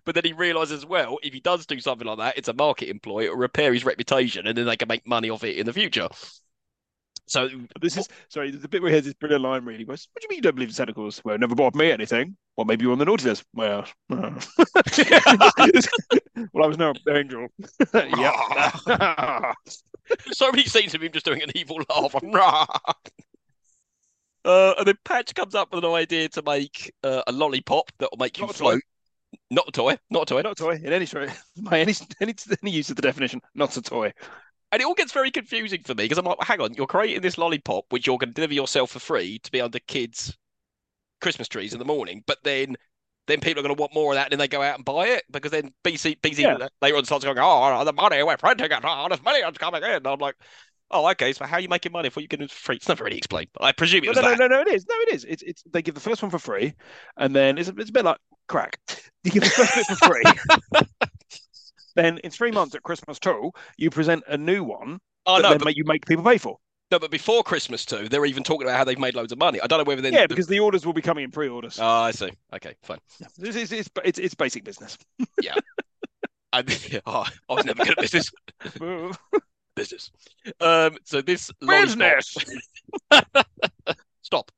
[0.05, 2.53] But then he realizes as well, if he does do something like that, it's a
[2.53, 3.25] market ploy.
[3.25, 6.09] It'll repair his reputation, and then they can make money off it in the future.
[7.27, 7.49] So
[7.81, 8.51] this is sorry.
[8.51, 10.43] The bit where he has this brilliant line really was, "What do you mean you
[10.43, 12.37] don't believe in Santa Claus?" Well, never bought me anything.
[12.57, 13.45] Well, maybe you're on the naughty list.
[13.55, 14.41] Well, uh.
[16.53, 17.49] well, I was no angel.
[17.95, 19.53] yeah.
[20.33, 22.15] so many scenes of him just doing an evil laugh.
[24.45, 28.11] uh, and then Patch comes up with an idea to make uh, a lollipop that
[28.11, 28.83] will make you float.
[29.51, 29.99] Not a toy.
[30.11, 30.43] Not a toy.
[30.43, 30.81] Not a toy.
[30.83, 31.07] In any
[31.59, 34.13] by any, any any use of the definition, not a toy.
[34.73, 37.21] And it all gets very confusing for me because I'm like, hang on, you're creating
[37.21, 40.37] this lollipop which you're going to deliver yourself for free to be under kids'
[41.21, 42.77] Christmas trees in the morning, but then
[43.27, 44.85] then people are going to want more of that, and then they go out and
[44.85, 46.69] buy it because then BZ BZ yeah.
[46.83, 49.91] later on starts going, oh, the money we're printing it, oh, there's millions coming in.
[49.91, 50.37] And I'm like,
[50.91, 52.77] oh, okay, so how are you making money if what you getting for free?
[52.77, 54.87] It's never really explained, but I presume it was no, no, no, no, it is.
[54.89, 55.25] No, it is.
[55.25, 56.75] It's, it's they give the first one for free,
[57.17, 58.19] and then it's, it's a bit like
[58.49, 58.79] crack.
[59.25, 60.83] You give the first bit for free.
[61.97, 65.65] then in three months at Christmas too, you present a new one oh, that no,
[65.65, 65.77] but...
[65.77, 66.59] you make people pay for.
[66.95, 69.61] No, but before Christmas too, they're even talking about how they've made loads of money.
[69.61, 70.13] I don't know whether then.
[70.13, 71.81] Yeah, because the orders will be coming in pre-orders.
[71.81, 72.31] Oh, I see.
[72.55, 72.99] Okay, fine.
[73.19, 73.27] Yeah.
[73.41, 74.97] It's, it's, it's, it's, it's basic business.
[75.43, 75.57] yeah.
[76.53, 76.63] I,
[77.07, 78.31] oh, I was never good at business.
[79.75, 80.13] business.
[80.61, 82.37] Um, so this business.
[84.23, 84.53] Stop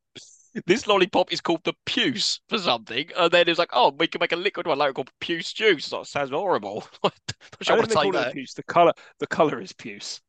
[0.64, 4.20] this lollipop is called the Puce for something, and then it's like, oh, we can
[4.20, 5.88] make a liquid one like called Puce juice.
[5.90, 6.84] That sounds horrible.
[7.04, 7.10] I
[7.60, 8.54] don't think they call it Puce.
[8.54, 10.20] The color, the color is Puce.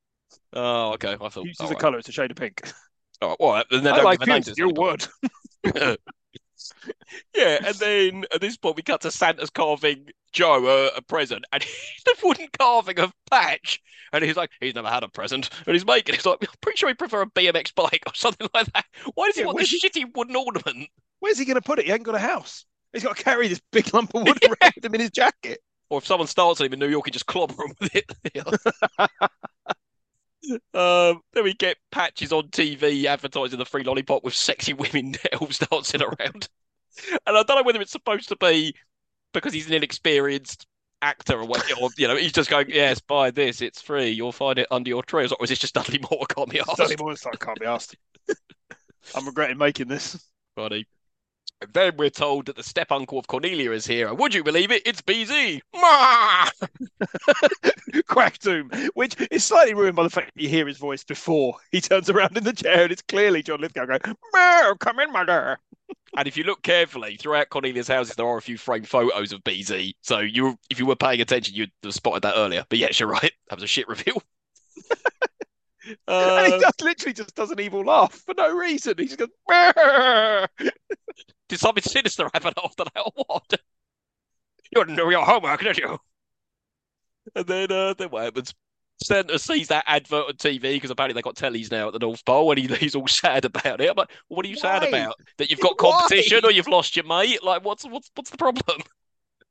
[0.54, 1.14] Oh, okay.
[1.14, 1.80] I thought Puce is a right.
[1.80, 1.98] color.
[2.00, 2.62] It's a shade of pink.
[3.20, 4.56] Oh, Well, then I like Puce.
[4.60, 5.08] Your word.
[7.36, 11.46] yeah, and then at this point we cut to Santa's carving Joe a, a present,
[11.52, 11.66] and
[12.06, 13.82] the wooden carving of Patch,
[14.14, 16.16] and he's like, he's never had a present, and he's making.
[16.16, 18.86] He's like, I'm pretty sure he prefer a BMX bike or something like that.
[19.16, 19.80] Why does he yeah, want this he...
[19.80, 20.90] shitty wooden ornament?
[21.20, 21.86] Where's he going to put it?
[21.86, 22.66] He ain't got a house.
[22.94, 25.60] He's got to carry this big lump of wood around him in his jacket.
[25.90, 28.06] Or if someone starts him in New York, he just clobber him with it.
[30.74, 35.60] Um, then we get patches on TV advertising the free lollipop with sexy women elves
[35.60, 36.50] dancing around.
[37.26, 38.74] And I don't know whether it's supposed to be
[39.34, 40.66] because he's an inexperienced
[41.02, 44.10] actor or what, or you know, he's just going, "Yes, buy this, it's free.
[44.10, 46.26] You'll find it under your tree." Or is this just Dudley Moore?
[46.28, 46.78] Can't be asked.
[46.78, 47.96] Dudley Moore's like, can't be asked.
[49.16, 50.20] I'm regretting making this.
[50.56, 50.86] Funny.
[51.62, 54.08] And then we're told that the step uncle of Cornelia is here.
[54.08, 54.84] And would you believe it?
[54.86, 55.62] It's BZ.
[58.10, 61.82] Quackdoom, which is slightly ruined by the fact that you hear his voice before he
[61.82, 64.00] turns around in the chair and it's clearly John Lithgow going,
[64.80, 65.58] come in, mother.
[66.16, 69.44] And if you look carefully throughout Cornelia's houses, there are a few framed photos of
[69.44, 69.94] BZ.
[70.02, 72.66] So you, if you were paying attention, you'd have spotted that earlier.
[72.70, 73.32] But yes, you're right.
[73.50, 74.22] That was a shit reveal.
[76.08, 78.94] Uh, and he just literally just does an evil laugh for no reason.
[78.98, 79.30] He just goes,
[81.50, 83.54] Did something sinister happen after that or what?
[84.72, 85.98] You didn't do your homework, did you?
[87.36, 88.54] And then, uh, then what happens?
[89.04, 92.26] Santa sees that advert on TV because apparently they got tellies now at the North
[92.26, 93.90] Pole, and he, he's all sad about it.
[93.90, 94.62] I'm like, well, what are you Why?
[94.62, 95.16] sad about?
[95.38, 96.50] That you've got competition Why?
[96.50, 97.44] or you've lost your mate?
[97.44, 98.82] Like, what's what's what's the problem?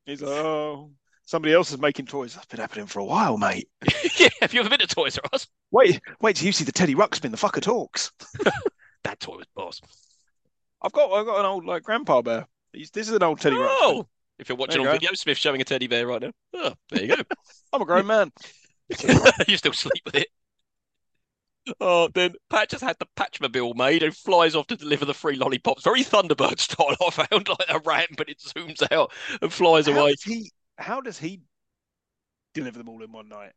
[0.05, 0.91] He's like, oh,
[1.27, 2.35] somebody else is making toys.
[2.35, 3.69] That's been happening for a while, mate.
[4.17, 5.47] yeah, have you ever been to Toys R Us?
[5.71, 8.13] Wait, wait till you see the Teddy Ruxpin, the fucker talks.
[9.05, 9.81] that toy was boss.
[10.81, 12.47] I've got I've got an old like grandpa bear.
[12.73, 14.07] He's, this is an old Teddy oh, Ruxpin.
[14.39, 16.33] If you're watching on video, Smith showing a teddy bear right now.
[16.55, 17.23] Oh, there you go.
[17.73, 18.33] I'm a grown man.
[19.49, 20.29] you still sleep with it.
[21.81, 25.37] Oh, then Patch has had the Patchmobile made and flies off to deliver the free
[25.37, 25.83] lollipops.
[25.83, 29.11] Very Thunderbird style, I found, like a ram, but it zooms out
[29.43, 30.15] and flies how away.
[30.23, 31.41] He, how does he
[32.55, 33.53] deliver them all in one night?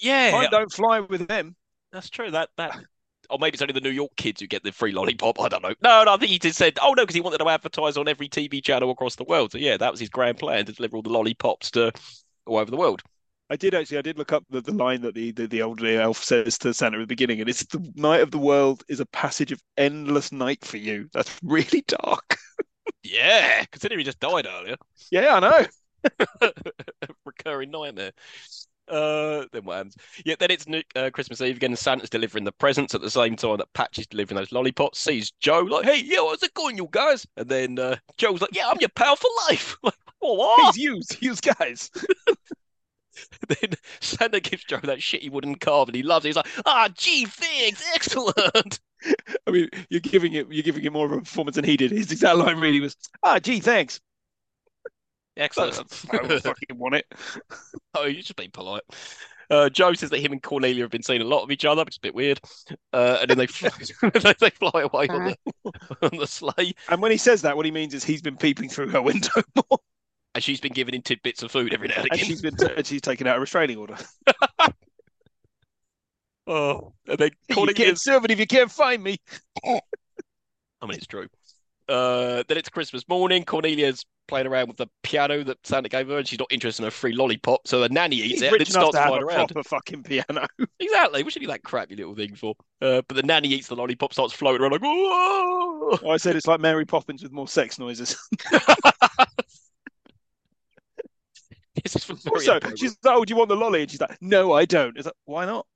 [0.00, 0.32] Yeah.
[0.34, 1.56] I don't fly with them.
[1.92, 2.30] That's true.
[2.30, 2.76] That that
[3.30, 5.40] or maybe it's only the New York kids who get the free lollipop.
[5.40, 5.74] I don't know.
[5.82, 8.08] No, no, I think he just said, oh no, because he wanted to advertise on
[8.08, 9.52] every TV channel across the world.
[9.52, 11.92] So yeah, that was his grand plan to deliver all the lollipops to
[12.46, 13.02] all over the world.
[13.50, 13.98] I did actually.
[13.98, 16.72] I did look up the, the line that the, the the old elf says to
[16.72, 19.60] Santa at the beginning, and it's the night of the world is a passage of
[19.76, 21.08] endless night for you.
[21.12, 22.38] That's really dark.
[23.02, 24.76] Yeah, considering he just died earlier.
[25.10, 25.66] Yeah, I know.
[27.24, 28.12] Recurring nightmare.
[28.88, 29.96] Uh, then what happens?
[30.24, 31.74] Yeah, then it's uh, Christmas Eve again.
[31.76, 34.98] Santa's delivering the presents at the same time that Patch is delivering those lollipops.
[34.98, 38.54] Sees Joe like, "Hey, yeah, how's it going, you guys?" And then uh, Joe's like,
[38.54, 40.74] "Yeah, I'm your pal for life." like, oh, what?
[40.74, 41.90] He's used, used guys.
[43.48, 46.30] then Santa gives Joe that shitty wooden carve, and he loves it.
[46.30, 48.80] He's like, "Ah, gee, thanks, excellent."
[49.46, 51.92] I mean, you're giving it, you're giving it more of a performance than he did.
[51.92, 54.00] His exact line really was, "Ah, gee, thanks."
[55.36, 55.76] Excellent.
[56.12, 57.06] I don't fucking want it.
[57.94, 58.82] oh, you just being polite.
[59.50, 61.84] Uh, Joe says that him and Cornelia have been seeing a lot of each other,
[61.84, 62.40] which is a bit weird.
[62.92, 63.70] Uh, and then they fly,
[64.40, 65.36] they fly away on the,
[66.02, 66.74] on the sleigh.
[66.88, 69.42] And when he says that, what he means is he's been peeping through her window
[69.54, 69.78] more.
[70.34, 72.18] And she's been giving him tidbits of food every now and again.
[72.18, 73.96] And she's been t- and she's taken out a restraining order.
[76.46, 77.78] oh, and then Cornelia...
[77.78, 79.18] You can't serve it if you can't find me.
[79.66, 79.80] I
[80.86, 81.28] mean, it's true.
[81.88, 83.44] Uh, then it's Christmas morning.
[83.44, 86.88] Cornelia's playing around with the piano that Santa gave her, and she's not interested in
[86.88, 87.68] a free lollipop.
[87.68, 89.48] So the nanny eats He's it and it starts to flying around.
[89.48, 90.46] Proper fucking piano.
[90.80, 91.22] exactly.
[91.22, 92.54] What should be that crappy little thing for?
[92.80, 95.98] Uh, but the nanny eats the lollipop, starts floating around like, oh!
[96.08, 98.16] I said it's like Mary Poppins with more sex noises.
[102.30, 104.96] also, she's like, "Oh, do you want the lolly?" And she's like, "No, I don't."
[104.96, 105.66] It's like, why not?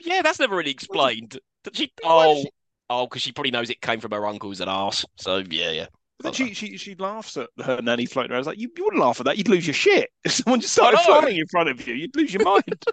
[0.00, 1.38] yeah, that's never really explained.
[1.62, 1.92] Did she?
[2.02, 2.44] Oh,
[2.90, 5.04] oh, because she probably knows it came from her uncle's an ass.
[5.16, 5.86] So yeah, yeah.
[6.18, 8.36] But then she, she she laughs at her nanny floating around.
[8.36, 9.36] I was like, you, you wouldn't laugh at that.
[9.36, 10.10] You'd lose your shit.
[10.24, 12.84] If someone just started flying in front of you, you'd lose your mind.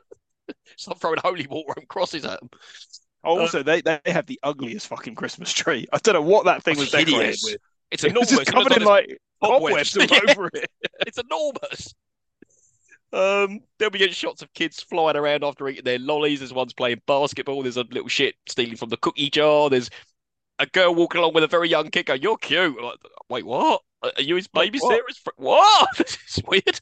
[0.75, 2.49] Stop throwing holy water and crosses at them.
[3.23, 5.87] Oh, also, uh, they, they have the ugliest fucking Christmas tree.
[5.93, 7.57] I don't know what that thing was decorated with.
[7.91, 8.31] It's enormous.
[8.31, 10.71] It's covered in like cobwebs all over it.
[11.05, 11.93] it's enormous.
[13.13, 16.39] Um, then we get shots of kids flying around after eating their lollies.
[16.39, 17.61] There's one's playing basketball.
[17.61, 19.69] There's a little shit stealing from the cookie jar.
[19.69, 19.89] There's
[20.61, 22.81] a girl walking along with a very young kid going, You're cute.
[22.81, 22.99] Like,
[23.29, 23.81] Wait, what?
[24.03, 25.01] Are you his babysitter?
[25.35, 25.37] What?
[25.37, 25.89] what?
[25.97, 26.81] this is weird.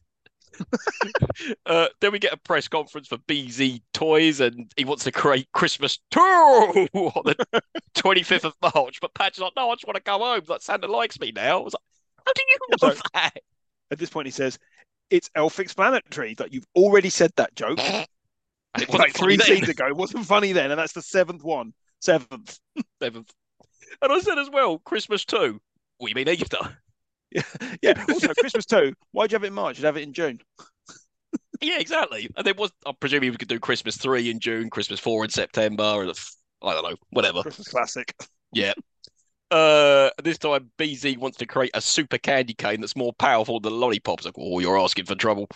[1.66, 5.48] uh, then we get a press conference for BZ Toys, and he wants to create
[5.54, 7.62] Christmas 2 on the
[7.96, 9.00] 25th of March.
[9.02, 10.42] But Pat's like, no, I just want to go home.
[10.48, 11.60] Like Santa likes me now.
[11.60, 13.38] I was like, how do you know that?
[13.92, 14.60] At this point, he says,
[15.10, 16.36] it's elf-explanatory.
[16.36, 17.80] That you've already said that joke.
[17.80, 19.88] It was like three scenes ago.
[19.88, 21.74] It wasn't funny then, and that's the seventh one.
[22.02, 22.60] Seventh.
[23.02, 23.34] Seventh.
[24.02, 25.60] And I said as well, Christmas too.
[25.98, 26.58] What do you mean Easter?
[27.32, 27.44] Yeah,
[27.84, 28.06] yeah.
[28.10, 28.96] Also, Christmas too.
[29.12, 29.78] Why'd you have it in March?
[29.78, 30.40] You'd have it in June.
[31.62, 32.28] yeah, exactly.
[32.36, 35.30] And there was, I presume we could do Christmas three in June, Christmas four in
[35.30, 36.20] September, or the,
[36.64, 37.44] I don't know, whatever.
[37.44, 38.16] Christmas classic.
[38.52, 38.74] Yeah.
[39.52, 43.80] Uh, this time BZ wants to create a super candy cane that's more powerful than
[43.80, 44.26] lollipops.
[44.26, 45.48] Like, oh, you're asking for trouble.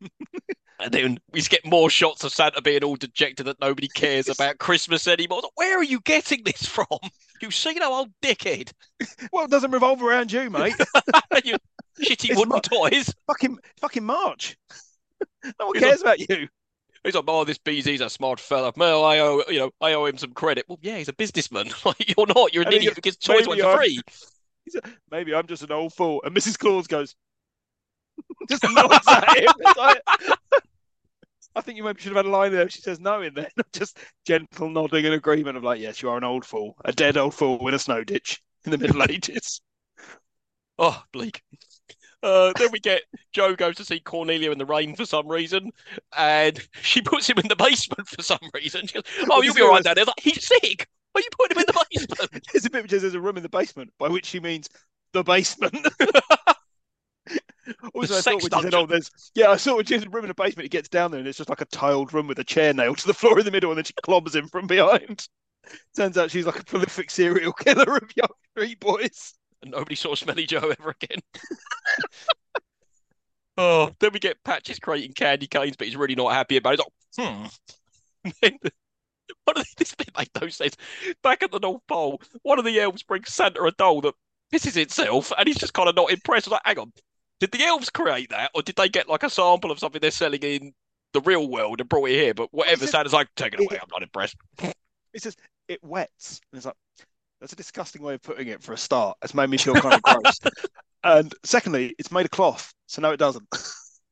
[0.80, 4.58] and then we get more shots of Santa being all dejected that nobody cares about
[4.58, 5.40] Christmas anymore.
[5.42, 6.86] Like, Where are you getting this from?
[7.40, 8.72] You see no old dickhead.
[9.32, 10.74] Well, it doesn't revolve around you, mate.
[11.44, 11.56] you
[12.00, 13.12] shitty it's wooden toys.
[13.26, 14.56] Fucking fucking March.
[15.60, 16.48] no one cares like, about you.
[17.02, 18.72] He's like, oh, this BZ's a smart fella.
[18.76, 20.64] Well, I owe, you know, I owe him some credit.
[20.68, 21.70] Well, yeah, he's a businessman.
[21.84, 22.54] Like, you're not.
[22.54, 24.00] You're an and idiot who gets toys away for free.
[24.76, 26.22] A, maybe I'm just an old fool.
[26.24, 26.58] And Mrs.
[26.58, 27.14] Claus goes,
[28.48, 29.52] just nods at him.
[29.76, 30.02] Like,
[31.56, 32.68] I think you maybe should have had a line there.
[32.68, 33.48] She says no in there.
[33.72, 37.16] Just gentle nodding in agreement of like, yes, you are an old fool, a dead
[37.16, 39.60] old fool in a snow ditch in the Middle Ages.
[40.78, 41.42] Oh, bleak.
[42.22, 43.02] Uh, then we get
[43.32, 45.70] Joe goes to see Cornelia in the rain for some reason,
[46.16, 48.86] and she puts him in the basement for some reason.
[48.92, 50.88] Goes, "Oh, you'll be all right down there." Like, He's sick.
[51.12, 52.46] Why are you putting him in the basement?
[52.52, 54.70] there's a bit which says there's a room in the basement, by which she means
[55.12, 55.86] the basement.
[57.94, 60.10] Also, I thought when she said, "Oh, there's yeah," I saw when she's in a
[60.10, 60.64] room in the basement.
[60.64, 62.98] He gets down there and it's just like a tiled room with a chair nailed
[62.98, 65.26] to the floor in the middle, and then she clobbers him from behind.
[65.96, 69.34] Turns out she's like a prolific serial killer of young street boys.
[69.62, 71.20] And nobody saw Smelly Joe ever again.
[73.56, 76.80] oh, then we get Patches creating candy canes, but he's really not happy about it.
[77.16, 78.32] He's like, hmm.
[78.42, 78.58] then,
[79.44, 80.76] one of the, this bit made no sense.
[81.22, 84.14] Back at the North Pole, one of the elves brings Santa a doll that
[84.52, 86.46] pisses itself, and he's just kind of not impressed.
[86.46, 86.92] Was like, hang on,
[87.40, 90.10] did the elves create that, or did they get like a sample of something they're
[90.10, 90.72] selling in
[91.12, 92.34] the real world and brought it here?
[92.34, 93.76] But whatever, Santa's like, take it away.
[93.76, 94.36] It, I'm not impressed.
[94.62, 95.36] It says
[95.68, 96.76] it wets, and it's like
[97.40, 99.16] that's a disgusting way of putting it for a start.
[99.22, 100.38] It's made me feel kind of gross.
[101.02, 103.44] And secondly, it's made of cloth, so no, it doesn't.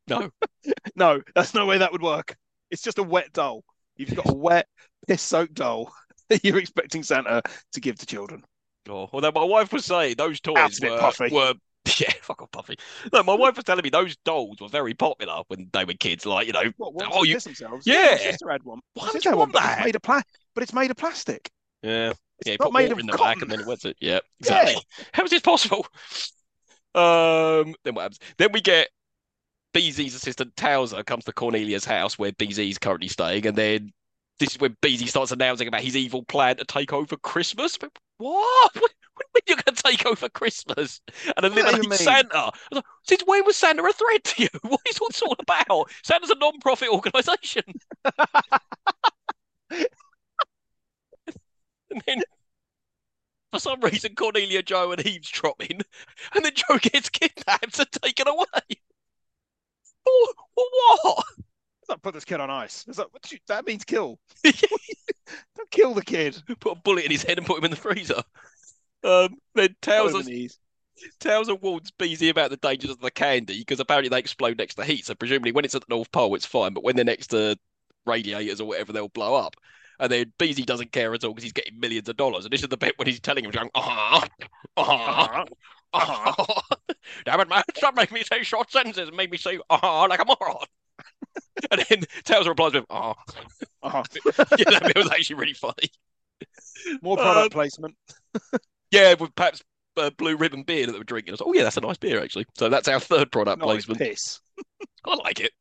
[0.09, 0.31] No,
[0.97, 2.37] no, that's no way that would work.
[2.70, 3.64] It's just a wet doll.
[3.97, 4.66] You've got a wet,
[5.07, 5.93] piss-soaked doll
[6.29, 7.43] that you're expecting Santa
[7.73, 8.43] to give to children.
[8.89, 11.55] Oh, although my wife was saying those toys were, were
[11.99, 12.76] yeah, fuck off, Puffy.
[13.12, 16.24] No, my wife was telling me those dolls were very popular when they were kids.
[16.26, 17.87] Like you know, What, Oh, you- themselves?
[17.87, 18.09] Yeah.
[18.12, 18.80] my sister had one.
[18.95, 19.85] Why would you want but it's that?
[19.85, 20.22] made of pla-
[20.55, 21.51] but it's made of plastic.
[21.83, 22.57] yeah, It's yeah.
[22.61, 23.43] not Put made of in the back cotton.
[23.43, 23.97] and then it wets it.
[24.01, 24.74] Yeah, exactly.
[24.74, 25.05] Yeah.
[25.12, 25.87] How is this possible?
[26.95, 28.18] Um, then what happens?
[28.37, 28.89] Then we get
[29.74, 33.93] BZ's assistant Towzer comes to Cornelia's house where BZ's currently staying, and then
[34.39, 37.78] this is when BZ starts announcing about his evil plan to take over Christmas.
[37.78, 38.72] But What?
[39.14, 41.00] When when you're going to take over Christmas
[41.36, 41.94] and eliminate?
[41.94, 42.52] Santa?
[42.70, 44.48] Like, Since when was Santa a threat to you?
[44.62, 45.90] What is what's all about?
[46.02, 47.64] Santa's a non-profit organisation.
[49.70, 49.86] and
[52.06, 52.22] then
[53.52, 55.80] for some reason Cornelia, Joe, and Eve's dropping,
[56.34, 58.76] and then Joe gets kidnapped and taken away.
[60.54, 61.24] What?
[61.88, 62.84] Like put this kid on ice.
[62.88, 64.18] It's like what you, that means kill.
[64.44, 66.40] Don't kill the kid.
[66.60, 68.22] Put a bullet in his head and put him in the freezer.
[69.05, 70.59] Um, then him us in these.
[71.98, 75.05] Beezy about the dangers of the candy because apparently they explode next to heat.
[75.07, 77.59] So presumably when it's at the North Pole, it's fine, but when they're next to
[78.07, 79.57] radiators or whatever, they'll blow up.
[79.98, 82.44] And then Beezy doesn't care at all because he's getting millions of dollars.
[82.44, 84.26] And this is the bit when he's telling him, going, ah,
[84.76, 85.44] ah,
[85.92, 86.34] Uh-huh.
[86.38, 86.62] ah.
[87.24, 87.62] Damn it, man!
[87.76, 90.64] Stop making me say short sentences and make me say ah like a moron.
[91.70, 93.14] and then Towzer replies with ah.
[93.82, 94.03] Uh-huh.
[94.59, 95.90] Yeah, that bit was actually really funny.
[97.03, 97.94] More product placement.
[98.93, 99.62] Yeah, with perhaps
[99.97, 101.32] uh, blue ribbon beer that we're drinking.
[101.32, 102.47] I was like, oh yeah, that's a nice beer actually.
[102.57, 103.99] So that's our third product like placement.
[103.99, 104.40] piss.
[105.05, 105.53] I like it.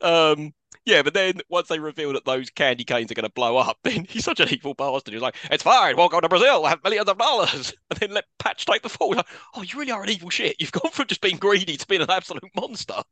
[0.00, 0.52] Um,
[0.86, 3.78] yeah, but then once they reveal that those candy canes are going to blow up,
[3.84, 5.14] then he's such an evil bastard.
[5.14, 5.96] He's like, "It's fine.
[5.96, 6.60] We'll go to Brazil.
[6.60, 9.14] We'll have millions of dollars." And then let Patch take the fall.
[9.14, 10.56] Like, oh, you really are an evil shit.
[10.60, 13.02] You've gone from just being greedy to being an absolute monster.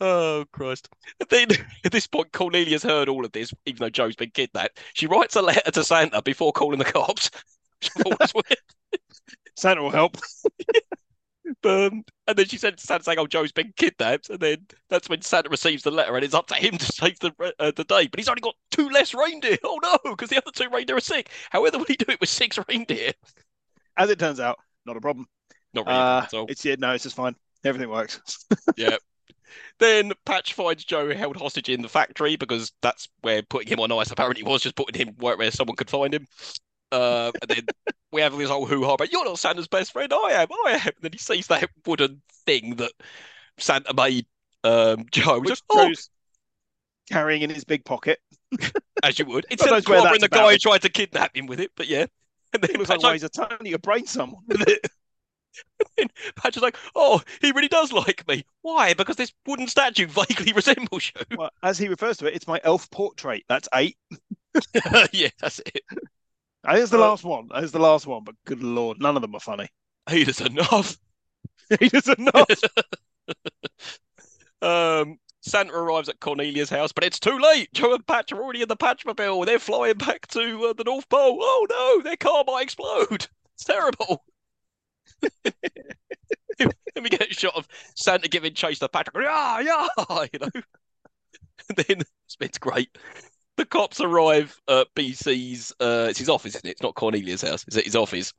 [0.00, 0.88] Oh Christ!
[1.20, 1.48] And then
[1.84, 4.80] at this point, Cornelia's heard all of this, even though Joe's been kidnapped.
[4.94, 7.30] She writes a letter to Santa before calling the cops.
[7.96, 9.00] Which I thought was weird.
[9.56, 10.16] Santa will help.
[11.64, 15.20] Um, and then she sent Santa saying, "Oh, Joe's been kidnapped." And then that's when
[15.20, 18.06] Santa receives the letter, and it's up to him to save the uh, the day.
[18.06, 19.58] But he's only got two less reindeer.
[19.64, 21.30] Oh no, because the other two reindeer are sick.
[21.50, 23.12] However, would he do it with six reindeer?
[23.96, 25.26] As it turns out, not a problem.
[25.74, 25.98] Not really.
[25.98, 26.46] Uh, at all.
[26.48, 27.34] it's yeah, no, it's just fine.
[27.64, 28.20] Everything works.
[28.76, 28.96] Yeah.
[29.80, 33.90] Then Patch finds Joe held hostage in the factory because that's where putting him on
[33.90, 36.26] ice apparently was just putting him where someone could find him.
[36.92, 37.66] Uh, and then
[38.12, 40.12] we have this whole hoo ha about you're not Santa's best friend.
[40.12, 40.48] I am.
[40.66, 40.80] I am.
[40.86, 42.92] And then he sees that wooden thing that
[43.58, 44.26] Santa made
[44.64, 45.40] um, Joe.
[45.40, 45.92] Which Just, oh,
[47.10, 48.18] carrying in his big pocket.
[49.02, 49.46] as you would.
[49.50, 52.06] Instead of clobbering the guy who tried to kidnap him with it, but yeah.
[52.52, 54.84] And then It looks like he's a tiny, you brain someone it.
[56.34, 58.44] Patch is like, oh, he really does like me.
[58.62, 58.92] Why?
[58.92, 61.36] Because this wooden statue vaguely resembles you.
[61.38, 63.44] Well, as he refers to it, it's my elf portrait.
[63.48, 63.96] That's eight.
[65.12, 65.84] yeah, that's it.
[66.64, 67.48] That is the Uh, last one.
[67.56, 68.24] Is the last one.
[68.24, 69.68] But good lord, none of them are funny.
[70.10, 70.96] He does enough.
[71.80, 72.44] he doesn't know.
[74.62, 77.72] Um, Santa arrives at Cornelia's house, but it's too late.
[77.72, 79.46] Joe and Patch are already in the Patchmobile.
[79.46, 81.38] They're flying back to uh, the North Pole.
[81.40, 83.26] Oh no, their car might explode.
[83.54, 84.24] It's terrible.
[86.64, 89.24] and we get a shot of Santa giving chase to Patrick.
[89.24, 89.86] Yeah, yeah,
[90.32, 90.62] you know.
[91.68, 92.96] And then it's, it's great.
[93.60, 95.70] The cops arrive at BZ's.
[95.78, 96.70] Uh, it's his office, isn't it?
[96.72, 97.62] It's not Cornelia's house.
[97.66, 98.32] It's at his office.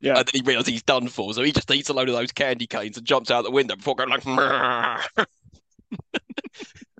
[0.00, 0.16] Yeah.
[0.18, 2.30] And then he realizes he's done for, so he just eats a load of those
[2.30, 4.24] candy canes and jumps out the window before going like.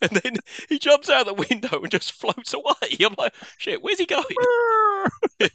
[0.03, 0.37] And then
[0.69, 2.97] he jumps out the window and just floats away.
[3.01, 4.25] I'm like, shit, where's he going?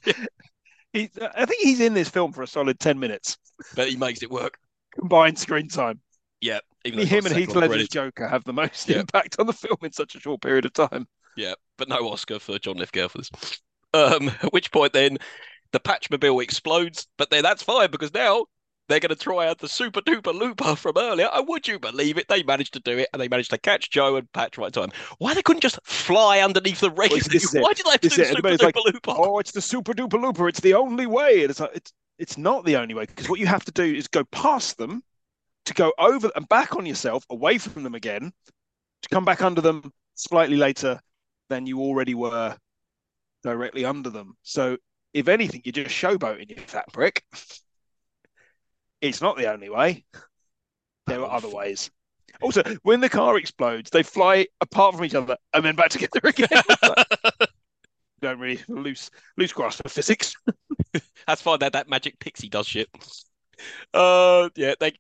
[0.94, 3.38] He, I think he's in this film for a solid ten minutes
[3.76, 4.60] But he makes it work.
[4.98, 6.00] combined screen time.
[6.40, 7.90] Yeah, even Him and Heath Ledger's.
[7.90, 9.00] Joker have the most Yeah.
[9.00, 11.08] impact on the film in such a short period of time.
[11.36, 11.56] Yeah,
[11.86, 13.32] but no Oscar for John Lithgow for this.
[13.94, 15.18] Um, at which point then
[15.72, 18.46] the Patchmobile explodes, but then that's fine because now
[18.88, 21.30] they're going to try out the super duper looper from earlier.
[21.34, 22.28] And would you believe it?
[22.28, 24.92] They managed to do it, and they managed to catch Joe and Patch right time.
[25.18, 27.24] Why they couldn't just fly underneath the regular?
[27.24, 27.54] this.
[27.54, 29.14] Why did they have to do the super Everybody's like, duper looper?
[29.18, 30.48] Oh, it's the super duper looper.
[30.48, 31.42] It's the only way.
[31.42, 33.84] And it's like it's it's not the only way because what you have to do
[33.84, 35.02] is go past them
[35.66, 38.32] to go over and back on yourself, away from them again,
[39.02, 41.00] to come back under them slightly later
[41.50, 42.58] than you already were
[43.44, 44.36] directly under them.
[44.44, 44.78] So
[45.14, 47.24] if anything, you're just showboating you fat prick.
[49.02, 50.06] It's not the only way.
[51.08, 51.92] There are other ways.
[52.42, 56.20] Also, when the car explodes, they fly apart from each other and then back together
[56.24, 56.64] again.
[58.22, 60.34] Don't really loose loose grasp of physics.
[61.28, 61.60] That's fine.
[61.60, 62.90] That that magic pixie does shit.
[63.94, 64.94] Uh, yeah, they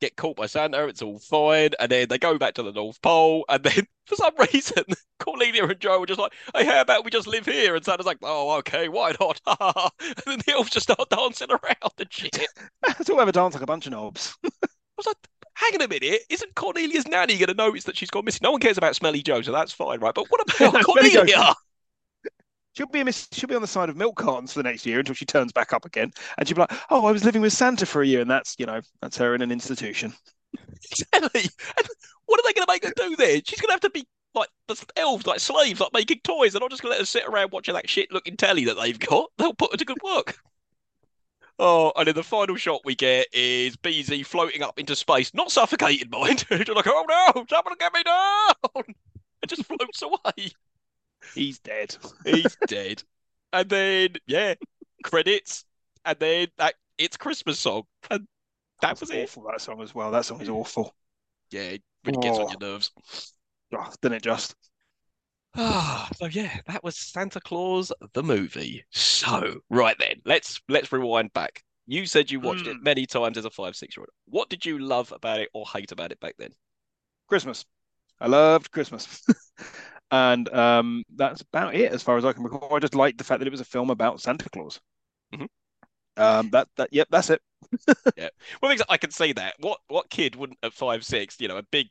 [0.00, 0.86] get caught by Santa.
[0.86, 4.16] It's all fine, and then they go back to the North Pole, and then for
[4.16, 4.84] some reason,
[5.18, 8.06] Cornelia and Joe were just like, "Hey, how about we just live here?" And Santa's
[8.06, 9.40] like, "Oh, okay, why not?"
[10.00, 12.46] and then the elves just start dancing around and shit.
[12.86, 14.36] Let's all a dance like a bunch of knobs.
[14.44, 14.50] I
[14.96, 15.16] was like,
[15.54, 18.40] hang on a minute, isn't Cornelia's nanny going to notice that she's gone missing?
[18.42, 20.14] No one cares about Smelly Joe, so that's fine, right?
[20.14, 21.54] But what about Cornelia?
[22.78, 25.00] She'll be a she'll be on the side of milk cartons for the next year
[25.00, 27.52] until she turns back up again, and she'll be like, "Oh, I was living with
[27.52, 30.14] Santa for a year," and that's you know that's her in an institution.
[30.92, 31.50] Exactly.
[32.26, 33.40] What are they going to make her do there?
[33.44, 36.52] She's going to have to be like the elves, like slaves, like making toys.
[36.52, 38.76] They're not just going to let her sit around watching that shit looking telly that
[38.80, 39.28] they've got.
[39.38, 40.38] They'll put her to good work.
[41.58, 45.50] Oh, and then the final shot we get is BZ floating up into space, not
[45.50, 46.46] suffocated, mind.
[46.48, 48.84] Just like, oh no, someone get me down!
[49.40, 50.50] And just floats away.
[51.34, 51.96] He's dead.
[52.24, 53.02] He's dead.
[53.52, 54.54] And then, yeah,
[55.02, 55.64] credits.
[56.04, 57.84] And then that it's Christmas song.
[58.10, 58.26] And
[58.82, 59.24] that That's was it.
[59.24, 59.44] awful.
[59.50, 60.10] That song as well.
[60.10, 60.94] That song is awful.
[61.50, 62.50] Yeah, it really gets on Oh.
[62.50, 62.92] your nerves.
[63.72, 64.54] Oh, didn't it just?
[65.54, 68.84] Ah, so yeah, that was Santa Claus the movie.
[68.90, 71.62] So, right then, let's let's rewind back.
[71.86, 72.82] You said you watched it Mm.
[72.82, 74.10] many times as a five, six year old.
[74.26, 76.52] What did you love about it or hate about it back then?
[77.28, 77.64] Christmas.
[78.20, 79.22] I loved Christmas.
[80.10, 82.74] and um, that's about it as far as I can recall.
[82.74, 84.80] I just liked the fact that it was a film about Santa Claus.
[85.34, 85.48] Mhm.
[86.16, 87.40] Um, that that yep, that's it.
[88.62, 89.54] Well, because I can say that.
[89.60, 91.88] What what kid wouldn't at five, six, you know, a big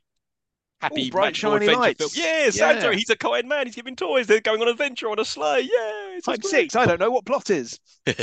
[0.80, 1.98] happy Ooh, bright, shiny lights.
[1.98, 2.10] film.
[2.14, 2.92] Yeah, Santa, Yeah.
[2.94, 3.66] he's a kind man.
[3.66, 4.26] He's giving toys.
[4.26, 5.62] They're going on an adventure on a sleigh.
[5.62, 6.76] Yeah, it's I'm six.
[6.76, 7.78] I don't know what plot is.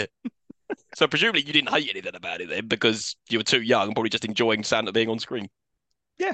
[0.96, 4.10] So presumably you didn't hate anything about it then because you were too young, probably
[4.10, 5.48] just enjoying Santa being on screen.
[6.18, 6.34] Yeah,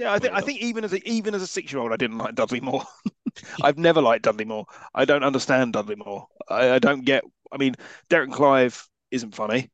[0.00, 2.18] I think I think even as a even as a six year old, I didn't
[2.18, 2.84] like Dudley Moore.
[3.62, 4.66] I've never liked Dudley Moore.
[4.94, 6.26] I don't understand Dudley Moore.
[6.48, 7.24] I, I don't get.
[7.52, 7.74] I mean,
[8.08, 9.70] Derek and Clive isn't funny.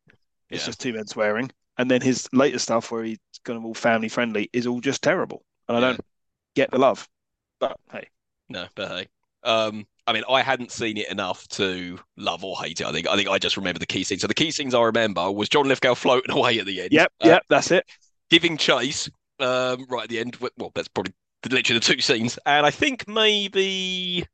[0.51, 0.67] It's Yeah.
[0.67, 4.09] just two men swearing, and then his later stuff where he's kind of all family
[4.09, 5.87] friendly is all just terrible, and I Yeah.
[5.89, 6.01] don't
[6.57, 7.09] get the love.
[7.61, 8.09] But hey,
[8.49, 9.09] No, but hey.
[9.45, 12.87] Um, I mean, I hadn't seen it enough to love or hate it.
[12.87, 14.23] I think I think I just remember the key scenes.
[14.23, 16.91] So the key scenes I remember was John Lithgow floating away at the end.
[16.93, 17.85] yep, uh, yep, that's it.
[18.31, 19.09] giving chase
[19.41, 20.37] um, right at the end.
[20.37, 21.15] Well, that's probably
[21.49, 24.27] literally the two scenes, and I think maybe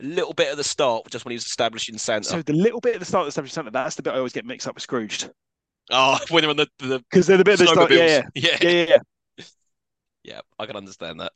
[0.00, 2.28] a little bit at the start, just when he was establishing Santa.
[2.28, 4.18] So the little bit at the start of the Establishment Center, that's the bit I
[4.18, 5.30] always get mixed up with Scrooged
[5.90, 7.90] oh, when they're on the the because they're the bit at the start.
[7.90, 8.86] Yeah, yeah, yeah, yeah,
[9.38, 9.44] yeah,
[10.22, 10.40] yeah.
[10.58, 11.32] I can understand that.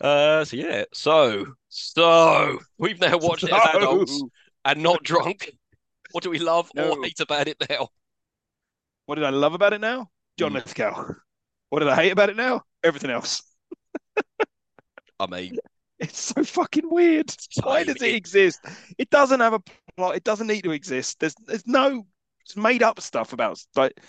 [0.00, 4.22] Uh, so yeah, so so we've now watched it as adults
[4.64, 5.52] and not drunk.
[6.12, 7.88] What do we love or hate about it now?
[9.06, 10.08] what did I love about it now?
[10.38, 10.54] John Mm.
[10.54, 11.14] Lithgow.
[11.70, 12.62] What did I hate about it now?
[12.84, 13.42] Everything else.
[15.20, 15.58] I mean,
[15.98, 17.34] It's so fucking weird.
[17.62, 18.60] Why does it exist?
[18.98, 19.62] It doesn't have a
[19.96, 20.16] plot.
[20.16, 21.20] It doesn't need to exist.
[21.20, 22.06] There's there's no
[22.40, 24.00] it's made up stuff about like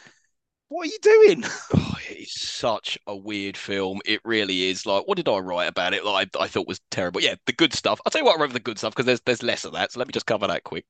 [0.69, 1.43] what are you doing?
[1.75, 3.99] oh, it is such a weird film.
[4.05, 4.85] It really is.
[4.85, 6.05] Like, what did I write about it?
[6.05, 7.21] Like, I, I thought was terrible.
[7.21, 7.99] Yeah, the good stuff.
[8.05, 9.91] I'll tell you what I wrote the good stuff because there's there's less of that.
[9.91, 10.85] So let me just cover that quick.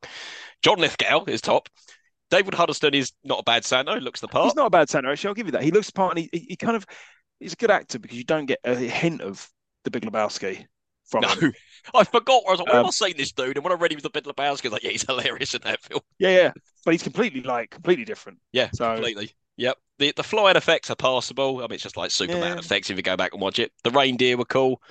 [0.61, 1.67] John Lithgow is top.
[2.32, 3.93] David Huddleston is not a bad Santa.
[3.93, 4.45] He looks the part.
[4.45, 5.27] He's not a bad Santa, actually.
[5.27, 5.63] I'll give you that.
[5.63, 6.86] He looks the part, and he, he, kind of
[7.39, 9.47] he's a good actor because you don't get a hint of
[9.84, 10.65] the Big Lebowski
[11.07, 11.39] from him.
[11.41, 11.51] No,
[11.99, 12.43] I forgot.
[12.47, 13.57] I was like, Um, I seen this dude?
[13.57, 15.53] And when I read him with the Big Lebowski, I was like, yeah, he's hilarious
[15.53, 16.01] in that film.
[16.19, 16.51] Yeah, yeah,
[16.86, 18.39] but he's completely like completely different.
[18.51, 19.32] Yeah, So- completely.
[19.57, 19.77] Yep.
[19.99, 21.59] The the flying effects are passable.
[21.59, 22.59] I mean, it's just like Superman Yeah.
[22.59, 23.71] effects if you go back and watch it.
[23.84, 24.82] The reindeer were cool,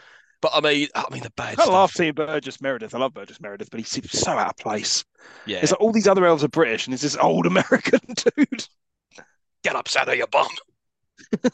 [0.41, 1.69] but I mean, I mean the bad I stuff.
[1.69, 2.95] love seeing Burgess Meredith.
[2.95, 5.05] I love Burgess Meredith, but he seems so out of place.
[5.47, 8.01] Yeah, It's like all these other elves are British, and it's this old American
[8.37, 8.67] dude.
[9.63, 10.49] get up, Santa, you bum.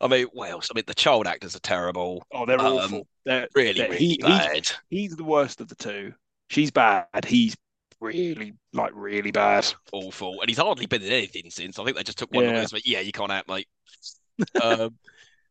[0.00, 0.68] I mean, what else?
[0.70, 2.26] I mean, the child actors are terrible.
[2.32, 3.06] Oh, they're Um, awful.
[3.24, 4.68] They're Really, Yeah, really he- he- bad.
[4.90, 6.12] he's the worst of the two.
[6.50, 7.06] She's bad.
[7.26, 7.56] He's
[8.00, 9.66] really like really bad.
[9.92, 10.40] Awful.
[10.42, 11.78] And he's hardly been in anything since.
[11.78, 12.70] I think they just took one of those.
[12.72, 13.68] But yeah, you can't act, mate.
[14.60, 14.98] Um,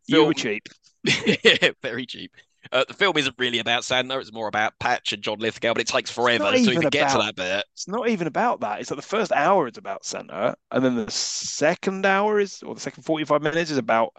[0.07, 0.67] You were cheap.
[1.03, 2.31] yeah, very cheap.
[2.71, 4.17] Uh, the film isn't really about Santa.
[4.19, 7.09] It's more about Patch and John Lithgow, but it takes forever to even even get
[7.09, 7.65] to that bit.
[7.73, 8.79] It's not even about that.
[8.79, 12.73] It's like the first hour is about Santa, and then the second hour is, or
[12.73, 14.13] the second 45 minutes is about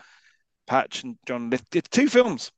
[0.67, 1.79] Patch and John Lithgow.
[1.79, 2.51] It's two films.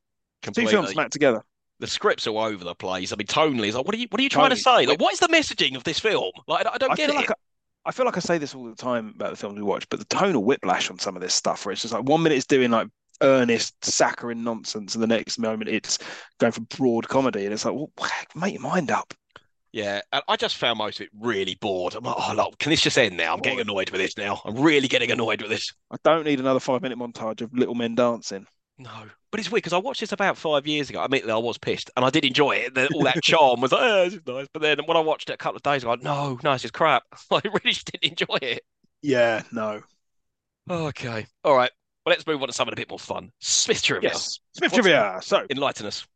[0.55, 1.43] Two films smacked together.
[1.79, 3.12] the scripts are all over the place.
[3.12, 4.87] I mean, tonally, it's like, what are you, what are you trying to say?
[4.87, 6.31] Like, what is the messaging of this film?
[6.47, 7.16] Like, I, I don't I get it.
[7.16, 7.35] like I,
[7.87, 9.99] I feel like I say this all the time about the films we watch, but
[9.99, 12.47] the tonal whiplash on some of this stuff, where it's just like one minute it's
[12.47, 12.89] doing like
[13.23, 15.99] earnest saccharine nonsense, and the next moment it's
[16.39, 17.91] going for broad comedy, and it's like, well,
[18.35, 19.14] make your mind up.
[19.73, 21.95] Yeah, and I just found most of it really bored.
[21.95, 23.35] I'm like, oh, look, can this just end now?
[23.35, 24.41] I'm getting annoyed with this now.
[24.45, 25.73] I'm really getting annoyed with this.
[25.91, 28.47] I don't need another five minute montage of little men dancing.
[28.79, 28.91] No,
[29.31, 31.03] but it's weird because I watched this about five years ago.
[31.03, 32.75] Admittedly, I was pissed, and I did enjoy it.
[32.75, 34.47] The- all that charm was like, oh, this is nice.
[34.53, 36.64] But then when I watched it a couple of days ago, like, no, no, this
[36.64, 37.03] is crap.
[37.31, 38.62] I really just didn't enjoy it.
[39.03, 39.83] Yeah, no.
[40.71, 41.27] Okay.
[41.45, 41.71] All right.
[42.07, 43.33] Well, let's move on to something a bit more fun.
[43.41, 44.11] Smith trivia.
[44.11, 45.19] Yes, Smith What's- trivia.
[45.23, 46.07] So, Enlighten us.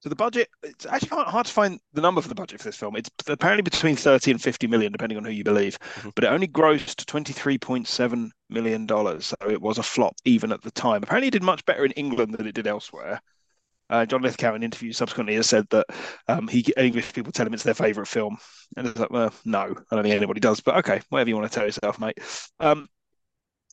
[0.00, 0.48] so the budget.
[0.64, 2.96] It's actually hard, hard to find the number for the budget for this film.
[2.96, 5.78] It's apparently between thirty and fifty million, depending on who you believe.
[6.00, 6.12] Mhm.
[6.16, 10.16] But it only grossed twenty three point seven million dollars, so it was a flop
[10.24, 11.04] even at the time.
[11.04, 13.20] Apparently, it did much better in England than it did elsewhere.
[13.90, 15.86] Uh, John Lithgow, in interviews subsequently, has said that
[16.26, 18.36] um, he English people tell him it's their favourite film,
[18.76, 20.60] and it's like, well, no, I don't think anybody does.
[20.60, 22.18] But okay, whatever you want to tell yourself, mate.
[22.58, 22.88] Um,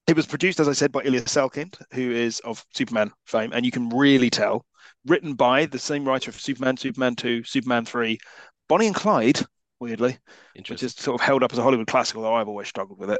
[0.08, 3.66] it was produced, as I said, by Ilya Salkind, who is of Superman fame, and
[3.66, 4.66] you can really tell.
[5.08, 8.20] Written by the same writer of Superman, Superman 2, Superman 3,
[8.68, 9.40] Bonnie and Clyde,
[9.80, 10.18] weirdly,
[10.70, 13.10] which is sort of held up as a Hollywood classic, although I've always struggled with
[13.10, 13.20] it,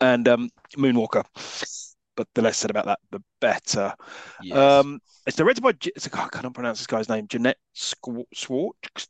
[0.00, 1.24] and um, Moonwalker.
[2.16, 3.94] But the less said about that, the better.
[4.42, 4.58] Yes.
[4.58, 9.06] Um, it's directed by, it's a, I cannot pronounce this guy's name, Jeanette Squ- Szwarc.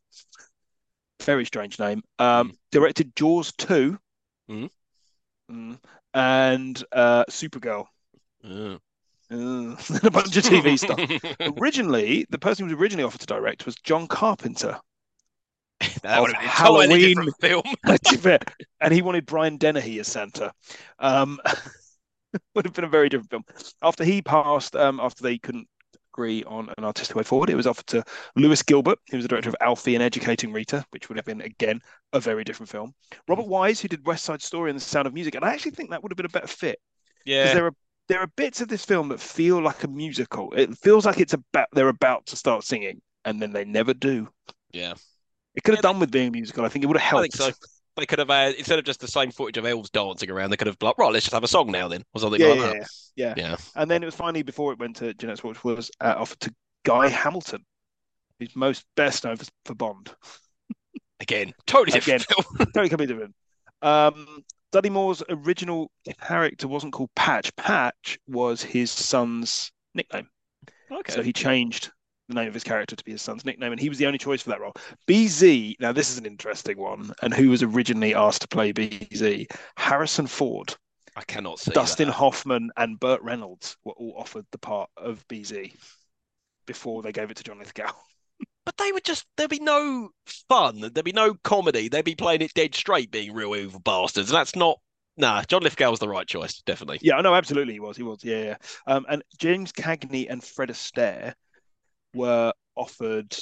[1.23, 2.03] Very strange name.
[2.19, 3.99] Um, Directed Jaws 2
[4.51, 4.71] Mhm.
[5.51, 5.79] Mm.
[6.15, 7.87] And uh, Supergirl.
[8.45, 8.77] Uh.
[9.33, 9.37] Uh,
[9.89, 10.99] and a bunch of TV stuff.
[11.61, 14.77] Originally, the person who was originally offered to direct was John Carpenter.
[16.03, 17.09] that would have been a totally Halloween.
[17.09, 17.63] different film.
[17.87, 18.39] To be fair,
[18.81, 20.53] and he wanted Brian Dennehy as Santa.
[20.99, 21.39] Um,
[22.55, 23.45] would have been a very different film.
[23.83, 25.69] After he passed, um, after they couldn't
[26.13, 28.05] agree on an artistic way forward, it was offered to
[28.37, 31.41] Lewis Gilbert, who was the director of Alfie and Educating Rita, which would have been
[31.41, 31.81] again
[32.13, 32.95] a very different film.
[33.29, 33.49] Robert mm.
[33.49, 35.91] Wise, who did West Side Story and The Sound of Music, and I actually think
[35.91, 36.79] that would have been a better fit
[37.39, 37.53] because Yeah.
[37.53, 37.75] there are
[38.09, 40.53] there are bits of this film that feel like a musical.
[40.55, 44.29] It feels like it's about they're about to start singing, and then they never do.
[44.73, 44.95] Yeah.
[45.55, 46.65] It could have Yeah, done with being a musical.
[46.65, 47.33] I think it would have I helped.
[47.33, 47.53] think so.
[48.01, 50.57] They could have uh, instead of just the same footage of elves dancing around, they
[50.57, 52.59] could have like, right, let's just have a song now then, or something Yeah, like
[52.59, 52.89] yeah, that.
[53.17, 53.35] yeah.
[53.37, 53.57] Yeah.
[53.77, 56.55] And then it was finally before it went to Jeanette Watch was uh, offered to
[56.85, 57.65] Guy Hamilton,
[58.39, 60.15] who's most best known for, for Bond.
[61.21, 62.45] Again, totally different Again.
[62.75, 63.35] Totally completely different.
[63.83, 64.43] Um,
[64.73, 65.91] Dudley Moore's original
[66.21, 67.55] character wasn't called Patch.
[67.57, 70.29] Patch was his son's nickname.
[70.91, 71.13] okay.
[71.13, 71.91] So he changed
[72.31, 74.19] the name of his character to be his son's nickname, and he was the only
[74.19, 74.75] choice for that role.
[75.07, 79.47] BZ, now this is an interesting one, and who was originally asked to play BZ?
[79.77, 80.75] Harrison Ford,
[81.17, 82.15] I cannot see Dustin that.
[82.15, 85.75] Hoffman, and Burt Reynolds were all offered the part of BZ
[86.67, 87.93] before they gave it to John Lithgow.
[88.67, 90.11] But they would just there'd be no
[90.49, 94.31] fun, there'd be no comedy, they'd be playing it dead straight, being real evil bastards,
[94.31, 94.79] and that's not.
[95.17, 96.99] Nah, John Lithgow was the right choice, definitely.
[97.03, 97.97] Yeah, I know, absolutely, he was.
[97.97, 98.23] He was.
[98.23, 98.57] Yeah, yeah.
[98.87, 101.35] Um, and James Cagney and Fred Astaire
[102.15, 103.37] were offered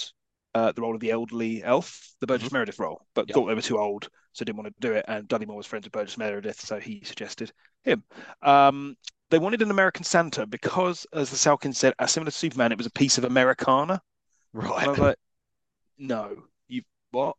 [0.55, 3.31] uh, the role of the elderly elf, the Burgess Meredith role, but Mm-hmm.
[3.31, 3.35] Yep.
[3.35, 5.05] thought they were too old, so didn't want to do it.
[5.09, 7.53] And Dudley Moore was friends with Burgess Meredith, so he suggested
[7.85, 8.03] him.
[8.43, 8.97] Um,
[9.31, 12.87] they wanted an American Santa because, as the Salkind said, similar to Superman, it was
[12.87, 14.01] a piece of Americana.
[14.81, 15.01] And I was Right.
[15.01, 15.16] like,
[15.99, 17.37] no, you what?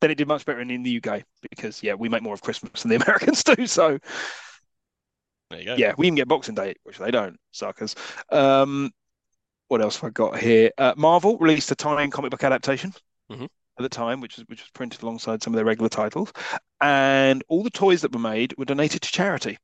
[0.00, 2.42] Then it did much better in, in the UK because, yeah, we make more of
[2.42, 3.66] Christmas than the Americans do.
[3.66, 3.98] So,
[5.50, 5.76] There you go.
[5.76, 7.94] yeah, we even get Boxing Day, which they don't, suckers.
[8.30, 8.90] Um,
[9.68, 10.70] what else have I got here?
[10.78, 12.92] Uh, Marvel released a tie-in comic book adaptation
[13.30, 13.44] Mhm.
[13.44, 16.32] at the time, which was which was printed alongside some of their regular titles,
[16.80, 19.58] and all the toys that were made were donated to charity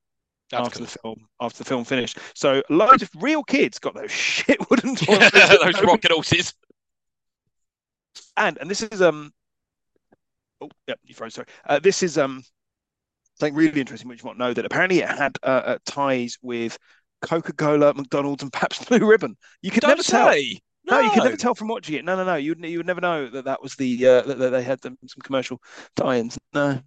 [0.51, 0.87] That's after cool.
[0.87, 2.19] the film after the film finished.
[2.35, 5.31] So loads of real kids got those shit wooden toys.
[5.31, 6.53] Those rocket horses.
[8.37, 9.33] and and this is um
[10.61, 12.43] oh yeah you froze sorry uh, this is um
[13.39, 16.79] something really interesting which you might know that apparently it had uh, uh, ties with
[17.29, 19.37] Coca-Cola, McDonald's, and Pabst Blue Ribbon.
[19.63, 20.33] You could Don't never tell.
[20.33, 20.61] say.
[20.87, 22.05] No, you could never tell from watching it.
[22.05, 22.35] No, no, no.
[22.37, 24.81] You would you would never know that that was the uh, that, that they had
[24.83, 25.61] them, some commercial
[25.97, 26.39] tie-ins.
[26.53, 26.81] No,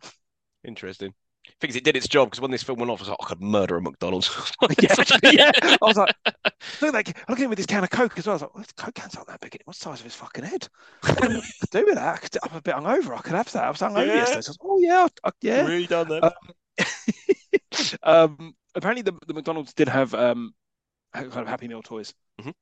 [0.63, 1.13] Interesting.
[1.61, 3.25] Things it did its job because when this film went off, I was like, I
[3.25, 4.29] could murder a McDonald's.
[4.81, 5.51] yeah, yeah.
[5.63, 6.13] I was like,
[6.81, 8.33] look like I'm looking at him with this can of Coke as well.
[8.33, 9.57] I was like, well, the Coke cans aren't that big.
[9.63, 10.67] What size of his fucking head?
[11.01, 12.15] What could I do with that?
[12.15, 13.17] I could, I'm a bit hungover.
[13.17, 13.63] I could have that.
[13.63, 14.15] I was hungover Yeah.
[14.15, 14.41] yesterday.
[14.41, 15.61] So I was, oh yeah, I, yeah.
[15.65, 16.23] Really done that.
[16.23, 16.31] Uh,
[18.03, 20.53] um, apparently, the, the McDonald's did have um,
[21.13, 22.53] kind of Happy Meal toys, Mhm.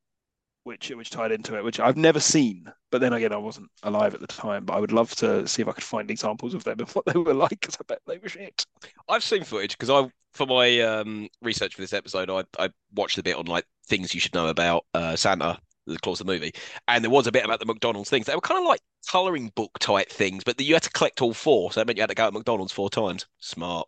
[0.64, 2.72] which which tied into it, which I've never seen.
[2.92, 4.66] But then again, I wasn't alive at the time.
[4.66, 7.06] But I would love to see if I could find examples of them and what
[7.06, 8.66] they were like, because I bet they were shit.
[9.10, 13.18] I've seen footage because I, for my um, research for this episode, I, I watched
[13.18, 16.54] a bit on like things you should know about uh, Santa, the Claus the movie,
[16.88, 18.26] and there was a bit about the McDonald's things.
[18.26, 21.34] They were kind of like coloring book type things, but you had to collect all
[21.34, 23.28] four, so that meant you had to go at McDonald's four times.
[23.40, 23.88] Smart.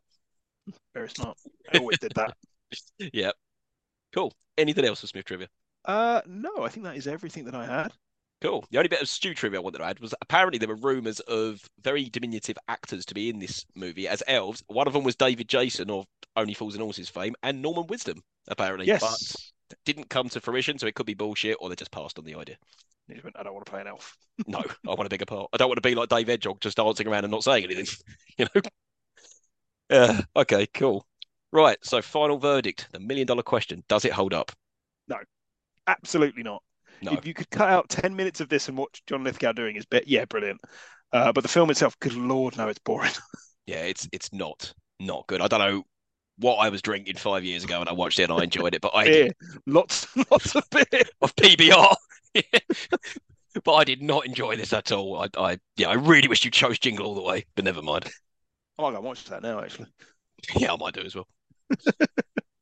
[0.93, 1.37] Very smart.
[1.73, 2.35] I always did that.
[3.13, 3.31] Yeah.
[4.13, 4.33] Cool.
[4.57, 5.47] Anything else for Smith trivia?
[5.85, 7.93] Uh, no, I think that is everything that I had.
[8.41, 8.65] Cool.
[8.69, 11.19] The only bit of stew trivia I wanted to add was apparently there were rumors
[11.21, 14.63] of very diminutive actors to be in this movie as elves.
[14.67, 16.05] One of them was David Jason of
[16.35, 18.85] Only Fools and Horses fame, and Norman Wisdom, apparently.
[18.85, 19.01] Yes.
[19.69, 22.25] But didn't come to fruition, so it could be bullshit, or they just passed on
[22.25, 22.57] the idea.
[23.09, 24.15] I don't want to play an elf.
[24.45, 25.49] No, I want a bigger part.
[25.53, 27.87] I don't want to be like Dave Edgog, just dancing around and not saying anything.
[28.37, 28.61] You know?
[29.89, 30.21] Yeah.
[30.35, 30.67] Okay.
[30.73, 31.05] Cool.
[31.51, 31.77] Right.
[31.83, 34.51] So, final verdict, the million dollar question: Does it hold up?
[35.07, 35.17] No.
[35.87, 36.61] Absolutely not.
[37.01, 37.13] No.
[37.13, 39.85] If you could cut out 10 minutes of this and watch John Lithgow doing his
[39.85, 40.59] bit, yeah, brilliant.
[41.13, 43.11] Uh, but the film itself, good lord, no, it's boring.
[43.65, 45.41] Yeah, it's it's not not good.
[45.41, 45.83] I don't know
[46.37, 48.79] what I was drinking five years ago and I watched it and I enjoyed it,
[48.79, 49.29] but I beer,
[49.65, 51.01] lots, lots of beer.
[51.21, 51.93] of PBR.
[53.65, 55.21] but I did not enjoy this at all.
[55.21, 58.09] I, I yeah, I really wish you chose Jingle All the Way, but never mind.
[58.77, 59.87] I might go and watch that now, actually.
[60.55, 61.27] Yeah, I might do as well.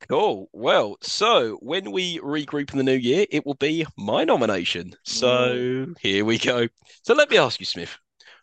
[0.07, 0.49] Cool.
[0.53, 4.93] Well, so when we regroup in the new year, it will be my nomination.
[5.03, 6.67] So here we go.
[7.01, 7.97] So let me ask you, Smith.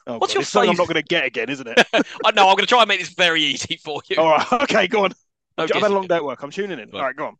[0.07, 1.79] Oh, What's God, your something I'm not going to get again, isn't it?
[2.25, 4.17] I know I'm going to try and make this very easy for you.
[4.17, 5.13] All right, okay, go on.
[5.57, 6.43] Oh, I've had a long day at work.
[6.43, 6.91] I'm tuning in.
[6.91, 6.95] Right.
[6.99, 7.37] All right, go on.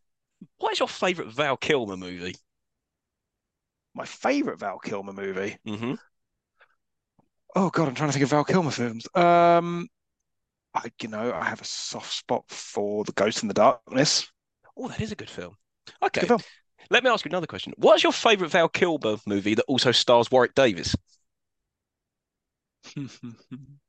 [0.59, 2.37] What is your favourite Val Kilmer movie?
[3.95, 5.59] My favourite Val Kilmer movie.
[5.67, 5.95] hmm
[7.55, 9.07] Oh God, I'm trying to think of Val Kilmer films.
[9.15, 9.89] Um,
[10.75, 14.31] I, you know, I have a soft spot for The Ghost in the Darkness.
[14.77, 15.57] Oh, that is a good film.
[16.03, 16.21] Okay.
[16.21, 16.41] Good film.
[16.91, 17.73] Let me ask you another question.
[17.77, 20.95] What's your favourite Val Kilmer movie that also stars Warwick Davis?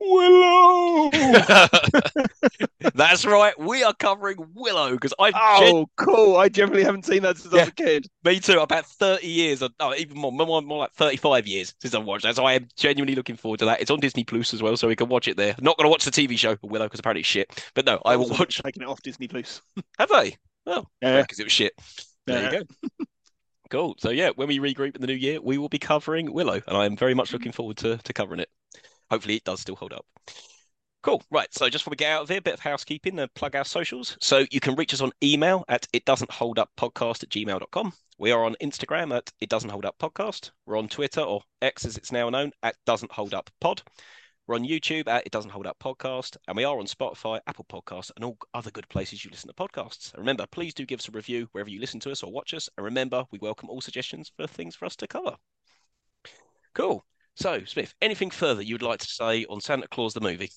[0.00, 1.10] Willow.
[2.94, 3.58] That's right.
[3.58, 6.36] We are covering Willow because oh, gen- Oh, cool.
[6.36, 8.06] I generally haven't seen that since I was a kid.
[8.24, 8.58] me too.
[8.60, 12.24] About thirty years, or no, even more, more, more like thirty-five years since I've watched
[12.24, 12.36] that.
[12.36, 13.80] So I am genuinely looking forward to that.
[13.80, 15.54] It's on Disney Plus as well, so we can watch it there.
[15.60, 17.64] Not going to watch the TV show Willow because apparently it's shit.
[17.74, 18.62] But no, I will watch.
[18.62, 19.60] Taking it off Disney Plus.
[19.98, 20.36] Have they?
[20.66, 21.22] Oh, Yeah.
[21.22, 21.72] because it was shit.
[22.26, 22.58] There Yeah.
[22.60, 23.04] you go.
[23.70, 23.96] Cool.
[23.98, 26.74] So yeah, when we regroup in the new year, we will be covering Willow, and
[26.74, 28.48] I am very much looking forward to to covering it.
[29.10, 30.06] Hopefully, it does still hold up.
[31.02, 31.22] Cool.
[31.30, 31.48] Right.
[31.52, 33.64] So just before we get out of here, a bit of housekeeping and plug our
[33.64, 34.16] socials.
[34.20, 37.92] So you can reach us on email at it doesn't hold up podcast at gmail.com.
[38.18, 40.50] We are on Instagram at it doesn't hold up podcast.
[40.66, 43.82] We're on Twitter or X as it's now known at doesn't hold up pod.
[44.48, 47.66] We're on YouTube at It Doesn't Hold Up Podcast, and we are on Spotify, Apple
[47.70, 50.14] Podcasts, and all other good places you listen to podcasts.
[50.14, 52.54] And remember, please do give us a review wherever you listen to us or watch
[52.54, 52.66] us.
[52.78, 55.36] And remember, we welcome all suggestions for things for us to cover.
[56.72, 57.04] Cool.
[57.38, 60.50] So, Smith, anything further you would like to say on Santa Claus the movie?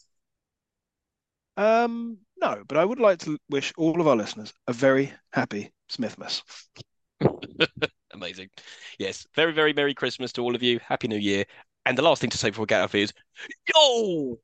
[1.55, 5.71] Um, no, but I would like to wish all of our listeners a very happy
[5.91, 6.41] Smithmas.
[8.13, 8.49] Amazing.
[8.97, 10.79] Yes, very, very Merry Christmas to all of you.
[10.79, 11.45] Happy New Year.
[11.85, 13.13] And the last thing to say before we get out of here is,
[13.67, 14.39] yo!